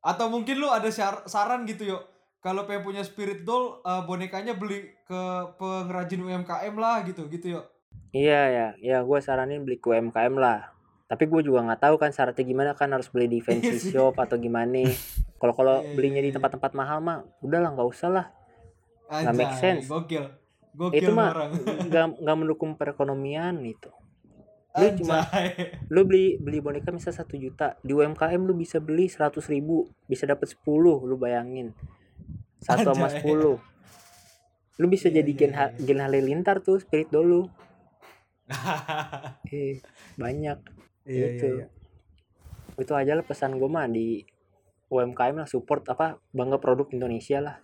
Atau 0.00 0.28
mungkin 0.28 0.60
lu 0.60 0.68
ada 0.68 0.88
saran 1.28 1.64
gitu 1.68 1.96
yuk 1.96 2.02
kalau 2.44 2.68
pengen 2.68 2.84
punya 2.84 3.02
spirit 3.04 3.44
doll 3.48 3.80
eh, 3.84 4.02
bonekanya 4.04 4.52
beli 4.56 4.92
ke 5.08 5.20
pengrajin 5.56 6.20
UMKM 6.20 6.74
lah 6.76 7.00
gitu 7.08 7.24
gitu 7.32 7.60
yuk 7.60 7.64
iya 8.12 8.48
ya. 8.48 8.66
Ya 8.80 8.98
gue 9.04 9.18
saranin 9.20 9.64
beli 9.64 9.80
ke 9.80 9.92
UMKM 9.92 10.36
lah 10.36 10.73
tapi 11.14 11.30
gue 11.30 11.46
juga 11.46 11.62
nggak 11.62 11.86
tahu 11.86 11.94
kan 12.02 12.10
syaratnya 12.10 12.42
gimana 12.42 12.70
kan 12.74 12.90
harus 12.90 13.06
beli 13.06 13.30
di 13.30 13.38
fancy 13.38 13.70
Iya 13.70 13.78
sih. 13.78 13.90
shop 13.94 14.18
atau 14.18 14.34
gimana. 14.34 14.82
Kalau 15.38 15.54
kalau 15.54 15.76
Iya, 15.78 15.86
iya, 15.86 15.94
belinya 15.94 16.22
di 16.24 16.32
tempat-tempat 16.34 16.72
mahal 16.74 16.98
mah 16.98 17.22
udahlah 17.38 17.70
nggak 17.76 17.86
usah 17.86 18.10
lah. 18.10 18.26
Nggak 19.06 19.34
make 19.38 19.54
sense. 19.60 19.86
gokil. 19.86 20.24
Gokil 20.74 20.98
itu 20.98 21.10
mah 21.14 21.30
nggak 22.18 22.36
mendukung 22.36 22.74
perekonomian 22.74 23.62
gitu. 23.62 23.92
Lu 24.74 24.88
cuma 24.98 25.22
Anjay. 25.30 25.78
lu 25.86 26.02
beli 26.02 26.34
beli 26.40 26.58
boneka 26.58 26.90
misal 26.90 27.14
satu 27.14 27.38
juta 27.38 27.78
di 27.84 27.94
UMKM 27.94 28.42
lu 28.42 28.58
bisa 28.58 28.82
beli 28.82 29.06
seratus 29.06 29.46
ribu 29.46 29.86
bisa 30.10 30.26
dapat 30.26 30.50
10 30.50 30.66
lu 31.06 31.14
bayangin. 31.14 31.70
Satu 32.58 32.90
sama 32.90 33.06
sepuluh. 33.12 33.60
Lu 34.80 34.90
bisa 34.90 35.12
jadi 35.12 35.28
iya, 35.28 35.70
gen 35.76 35.84
gen 35.84 36.00
halilintar 36.02 36.58
tuh 36.64 36.80
spirit 36.82 37.12
dulu. 37.12 37.46
Eh 39.52 39.78
banyak 40.18 40.73
iya 41.04 41.26
iya 41.26 41.38
Itu. 41.38 41.46
iya. 41.60 41.66
Itu 42.74 42.92
aja 42.98 43.12
lah 43.14 43.24
pesan 43.24 43.56
gue 43.56 43.70
mah 43.70 43.86
di 43.86 44.24
UMKM 44.90 45.44
lah 45.44 45.48
support 45.48 45.86
apa 45.88 46.18
bangga 46.34 46.58
produk 46.58 46.90
Indonesia 46.90 47.38
lah. 47.40 47.56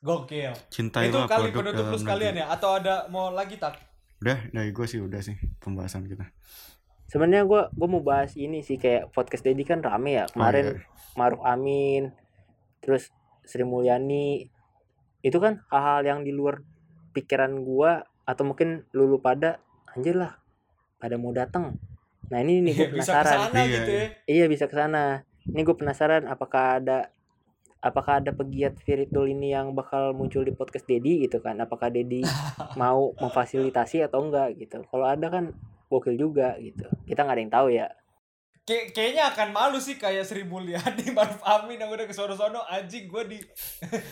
Gokil. 0.00 0.56
Cintai 0.72 1.12
itu 1.12 1.18
kali 1.28 1.52
produk 1.52 1.76
penutup 1.76 1.84
lu 1.92 1.98
sekalian 2.00 2.34
negeri. 2.40 2.48
ya? 2.48 2.54
Atau 2.56 2.70
ada 2.72 2.94
mau 3.12 3.28
lagi 3.30 3.60
tak 3.60 3.76
udah 4.20 4.52
dari 4.52 4.68
gue 4.72 4.86
sih 4.88 5.00
udah 5.00 5.20
sih 5.20 5.36
pembahasan 5.60 6.04
kita. 6.08 6.28
Sebenarnya 7.08 7.44
gue 7.44 7.62
gue 7.72 7.88
mau 7.88 8.00
bahas 8.00 8.32
ini 8.36 8.64
sih 8.64 8.76
kayak 8.80 9.12
podcast 9.12 9.44
Dedi 9.44 9.64
kan 9.64 9.84
rame 9.84 10.20
ya. 10.20 10.24
Kemarin 10.32 10.64
Oh, 10.64 10.72
iya. 10.76 10.84
Maruf 11.16 11.40
Amin 11.44 12.12
terus 12.80 13.12
Sri 13.44 13.64
Mulyani. 13.64 14.48
Itu 15.20 15.36
kan 15.36 15.60
hal-hal 15.68 16.00
yang 16.04 16.20
di 16.24 16.32
luar 16.32 16.64
pikiran 17.12 17.60
gua 17.66 18.06
atau 18.24 18.46
mungkin 18.46 18.86
lulu 18.94 19.18
pada 19.18 19.58
anjir 19.90 20.14
lah 20.14 20.38
pada 21.02 21.18
mau 21.18 21.34
datang 21.34 21.74
nah 22.30 22.38
ini 22.38 22.62
nih 22.62 22.72
gue 22.72 22.86
Iya, 22.86 22.94
bisa 22.96 23.10
penasaran. 23.12 23.26
ke 23.26 23.44
sana 23.44 23.58
Iya, 23.60 23.74
gitu 23.74 23.90
ya. 23.90 24.06
iya. 24.24 24.44
Bisa 24.46 24.64
ke 24.64 24.74
sana. 24.74 25.04
Ini 25.42 25.60
gue 25.60 25.74
penasaran 25.74 26.22
apakah 26.24 26.78
ada 26.78 26.98
apakah 27.80 28.14
ada 28.16 28.30
pegiat 28.30 28.76
spirit 28.76 29.08
doll 29.08 29.26
ini 29.26 29.50
yang 29.50 29.72
bakal 29.72 30.12
muncul 30.12 30.40
di 30.40 30.50
podcast 30.50 30.84
Dedi 30.84 31.24
gitu 31.24 31.38
kan? 31.38 31.58
Apakah 31.58 31.88
Dedi 31.88 32.22
mau 32.78 33.10
memfasilitasi 33.16 34.00
atau 34.02 34.22
enggak 34.22 34.54
gitu? 34.56 34.84
Kalau 34.84 35.04
ada 35.04 35.26
kan 35.26 35.50
gokil 35.86 36.14
juga 36.14 36.54
gitu. 36.56 36.86
Kita 37.02 37.20
nggak 37.20 37.34
ada 37.34 37.42
yang 37.42 37.50
tahu 37.52 37.68
ya. 37.68 37.88
Kay- 38.60 38.92
kayaknya 38.92 39.26
akan 39.26 39.48
malu 39.50 39.78
sih 39.78 39.96
kayak 39.96 40.22
Sri 40.22 40.44
Mulyani, 40.44 41.10
Maruf 41.16 41.42
Amin 41.42 41.74
yang 41.76 41.90
udah 41.90 42.04
ke 42.04 42.12
sono-sono. 42.12 42.62
Anjing 42.62 43.08
gue 43.08 43.22
di 43.26 43.38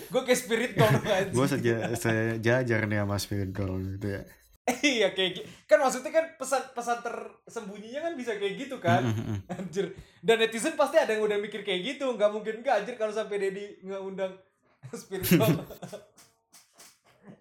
gue 0.09 0.21
kayak 0.21 0.35
spirit 0.37 0.73
dong 0.75 0.91
anjing. 0.99 1.31
gue 1.31 1.47
saja 1.47 1.75
saya 1.95 2.25
jajar 2.37 2.81
nih 2.85 2.99
sama 2.99 3.17
spirit 3.17 3.53
doll 3.53 3.79
gitu 3.95 4.09
ya 4.11 4.23
iya 4.85 5.09
kayak 5.13 5.31
gi- 5.35 5.47
kan 5.65 5.81
maksudnya 5.81 6.13
kan 6.13 6.25
pesan-pesan 6.37 6.99
tersembunyinya 7.01 8.01
kan 8.05 8.13
bisa 8.15 8.37
kayak 8.37 8.55
gitu 8.59 8.77
kan. 8.79 9.01
Anjir. 9.55 9.97
Dan 10.21 10.39
netizen 10.39 10.77
pasti 10.77 11.01
ada 11.01 11.15
yang 11.15 11.25
udah 11.25 11.39
mikir 11.39 11.63
kayak 11.63 11.97
gitu, 11.97 12.13
nggak 12.13 12.31
mungkin 12.31 12.61
nggak 12.61 12.85
anjir 12.85 12.95
kalau 12.95 13.11
sampai 13.11 13.39
Dedi 13.39 13.81
nggak 13.83 14.03
undang 14.03 14.33
spirit 15.01 15.27
dong. 15.35 15.57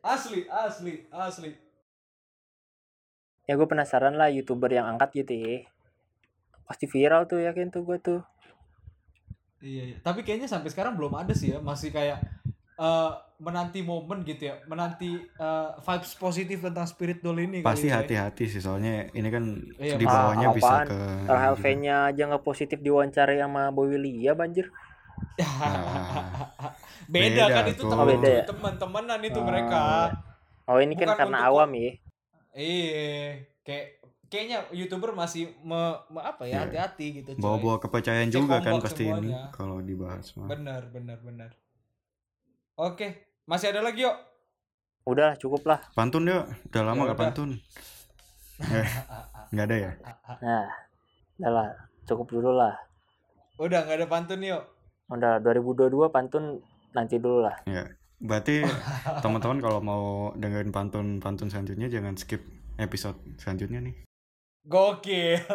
asli, 0.02 0.48
asli, 0.48 1.04
asli. 1.10 1.52
ya 3.44 3.56
gue 3.56 3.64
penasaran 3.64 4.20
lah 4.20 4.28
youtuber 4.28 4.68
yang 4.68 4.84
angkat 4.92 5.24
gitu 5.24 5.32
ya 5.32 5.64
pasti 6.68 6.84
viral 6.84 7.24
tuh 7.24 7.40
yakin 7.40 7.72
tuh 7.72 7.88
gue 7.88 7.96
tuh 7.98 8.20
Iya, 9.58 9.84
iya. 9.90 9.98
Tapi 10.04 10.22
kayaknya 10.22 10.46
sampai 10.46 10.70
sekarang 10.70 10.94
belum 10.94 11.18
ada 11.18 11.34
sih 11.34 11.50
ya, 11.50 11.58
masih 11.58 11.90
kayak 11.90 12.22
eh, 12.78 13.12
menanti 13.38 13.80
momen 13.86 14.26
gitu 14.26 14.50
ya, 14.50 14.56
menanti 14.66 15.10
eh, 15.30 15.70
vibes 15.86 16.14
positif 16.18 16.58
tentang 16.66 16.88
spirit 16.90 17.22
doll 17.22 17.38
ini. 17.38 17.62
kali 17.62 17.70
pasti 17.70 17.88
ya. 17.90 17.98
hati-hati 18.02 18.44
sih 18.50 18.62
soalnya 18.66 19.14
ini 19.14 19.30
kan 19.30 19.44
Iya, 19.78 19.94
di 20.02 20.06
bawahnya 20.10 20.48
Ah, 20.50 20.56
bisa 20.58 20.76
ke 20.90 20.98
Rahel 21.30 21.54
gitu. 21.54 21.62
V 21.62 21.66
nya 21.86 21.96
aja 22.10 22.22
nggak 22.26 22.46
positif 22.50 22.78
diwawancarai 22.82 23.38
sama 23.38 23.70
Boy 23.70 23.94
William 23.94 24.34
banjir 24.34 24.66
Nah, 25.38 26.74
beda, 27.14 27.46
Beda 27.46 27.46
kan 27.54 27.66
itu 27.70 27.84
Oh, 27.86 28.06
beda 28.10 28.30
ya? 28.30 28.44
teman-teman 28.50 29.04
itu 29.22 29.40
Oh, 29.40 29.46
mereka. 29.46 29.78
oh 30.66 30.78
ini 30.82 30.94
kan 30.98 31.10
karena 31.14 31.38
awam 31.46 31.70
ya 31.78 31.92
Iya, 32.58 33.46
kayak 33.62 33.86
kayaknya 34.34 34.58
youtuber 34.74 35.14
masih 35.14 35.54
me, 35.62 35.78
me- 36.10 36.26
apa 36.26 36.44
ya 36.50 36.58
Iya. 36.58 36.62
hati-hati 36.66 37.06
gitu. 37.22 37.30
coy. 37.38 37.42
bawa-bawa 37.44 37.78
kepercayaan 37.86 38.30
Cek 38.34 38.34
juga 38.42 38.56
kan 38.66 38.76
pasti 38.82 39.04
ini 39.06 39.30
semuanya. 39.30 39.54
kalau 39.54 39.78
dibahas 39.80 40.28
mah. 40.36 40.50
Benar, 40.50 40.82
benar, 40.90 41.20
benar. 41.22 41.52
Oke, 42.78 43.27
masih 43.48 43.72
ada 43.72 43.80
lagi 43.80 44.04
yuk. 44.04 44.18
udah 45.04 45.34
cukup 45.36 45.64
lah 45.66 45.80
Pantun 45.94 46.28
yuk, 46.28 46.44
udah 46.68 46.82
lama 46.84 47.00
Ya 47.00 47.02
gak 47.02 47.08
udah. 47.08 47.18
pantun. 47.18 47.50
Eh, 48.60 48.88
nggak 49.50 49.66
ada 49.66 49.76
ya? 49.78 49.92
nah 50.38 50.66
udah 51.38 51.52
lah 51.54 51.68
cukup 52.04 52.28
dulu 52.30 52.52
lah 52.52 52.74
Udah 53.58 53.82
nggak 53.82 53.98
ada 53.98 54.08
pantun 54.08 54.42
yuk. 54.42 54.64
udah 55.08 55.40
2022 55.40 55.88
pantun 56.10 56.60
nanti 56.92 57.16
dulu 57.18 57.42
lah 57.42 57.56
Ya. 57.64 57.88
Berarti 58.18 58.66
teman-teman 59.22 59.62
kalau 59.62 59.78
mau 59.78 60.04
dengerin 60.34 60.74
pantun-pantun 60.74 61.48
selanjutnya 61.48 61.86
jangan 61.88 62.18
skip 62.18 62.42
episode 62.76 63.14
selanjutnya 63.38 63.78
nih. 63.80 63.96
Gokil. 64.64 65.38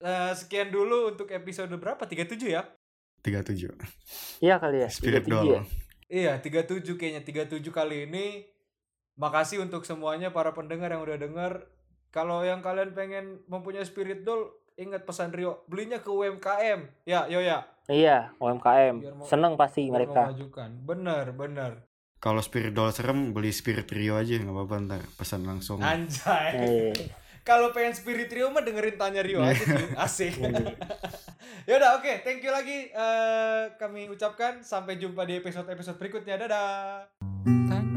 Eh, 0.00 0.32
sekian 0.32 0.72
dulu 0.72 1.12
untuk 1.12 1.28
episode 1.28 1.68
berapa? 1.70 2.00
37 2.00 2.48
ya? 2.48 2.64
37. 3.20 3.70
iya 4.40 4.56
kali 4.56 4.80
ya 4.80 4.88
Spirit 4.88 5.24
33 5.24 5.30
doll. 5.30 5.46
ya 5.50 5.62
Iya, 6.10 6.32
37 6.36 6.98
kayaknya 6.98 7.22
37 7.22 7.70
kali 7.70 8.02
ini. 8.04 8.42
Makasih 9.14 9.60
untuk 9.60 9.86
semuanya 9.86 10.32
para 10.32 10.50
pendengar 10.50 10.90
yang 10.90 11.00
udah 11.00 11.14
denger. 11.14 11.70
Kalau 12.10 12.42
yang 12.42 12.58
kalian 12.58 12.90
pengen 12.90 13.46
mempunyai 13.46 13.84
spirit 13.84 14.26
doll, 14.26 14.50
ingat 14.74 15.06
pesan 15.06 15.30
Rio, 15.30 15.62
belinya 15.66 16.02
ke 16.02 16.10
UMKM. 16.10 17.06
Ya, 17.06 17.30
yo 17.30 17.38
ya. 17.38 17.62
iya 17.86 18.34
UMKM 18.38 18.96
mau- 19.14 19.22
seneng 19.22 19.54
pasti 19.54 19.86
mereka 19.86 20.26
memajukan. 20.26 20.70
Bener, 20.80 21.30
bener. 21.30 21.72
Kalau 22.18 22.38
spirit 22.38 22.70
doll 22.70 22.90
serem 22.90 23.30
beli 23.30 23.50
spirit 23.50 23.86
Rio 23.86 24.14
aja 24.14 24.34
nggak 24.34 24.50
apa-apa 24.50 24.74
ntar 24.82 25.02
pesan 25.14 25.46
langsung. 25.46 25.78
Anjay. 25.78 26.50
eh, 26.54 26.90
Kalau 27.40 27.72
pengen 27.72 27.96
spirit 27.96 28.28
Rio 28.28 28.52
mah 28.52 28.60
dengerin 28.60 28.96
tanya 29.00 29.24
Rio 29.24 29.40
aja 29.40 29.64
cuy. 29.64 29.86
Asik. 30.04 30.36
ya 31.68 31.74
udah 31.80 32.00
oke, 32.00 32.12
thank 32.22 32.44
you 32.44 32.52
lagi 32.52 32.92
eh, 32.92 33.62
kami 33.80 34.12
ucapkan 34.12 34.60
sampai 34.60 35.00
jumpa 35.00 35.24
di 35.24 35.40
episode-episode 35.40 35.96
berikutnya. 35.96 36.36
Dadah. 36.36 37.08
Tanya 37.44 37.89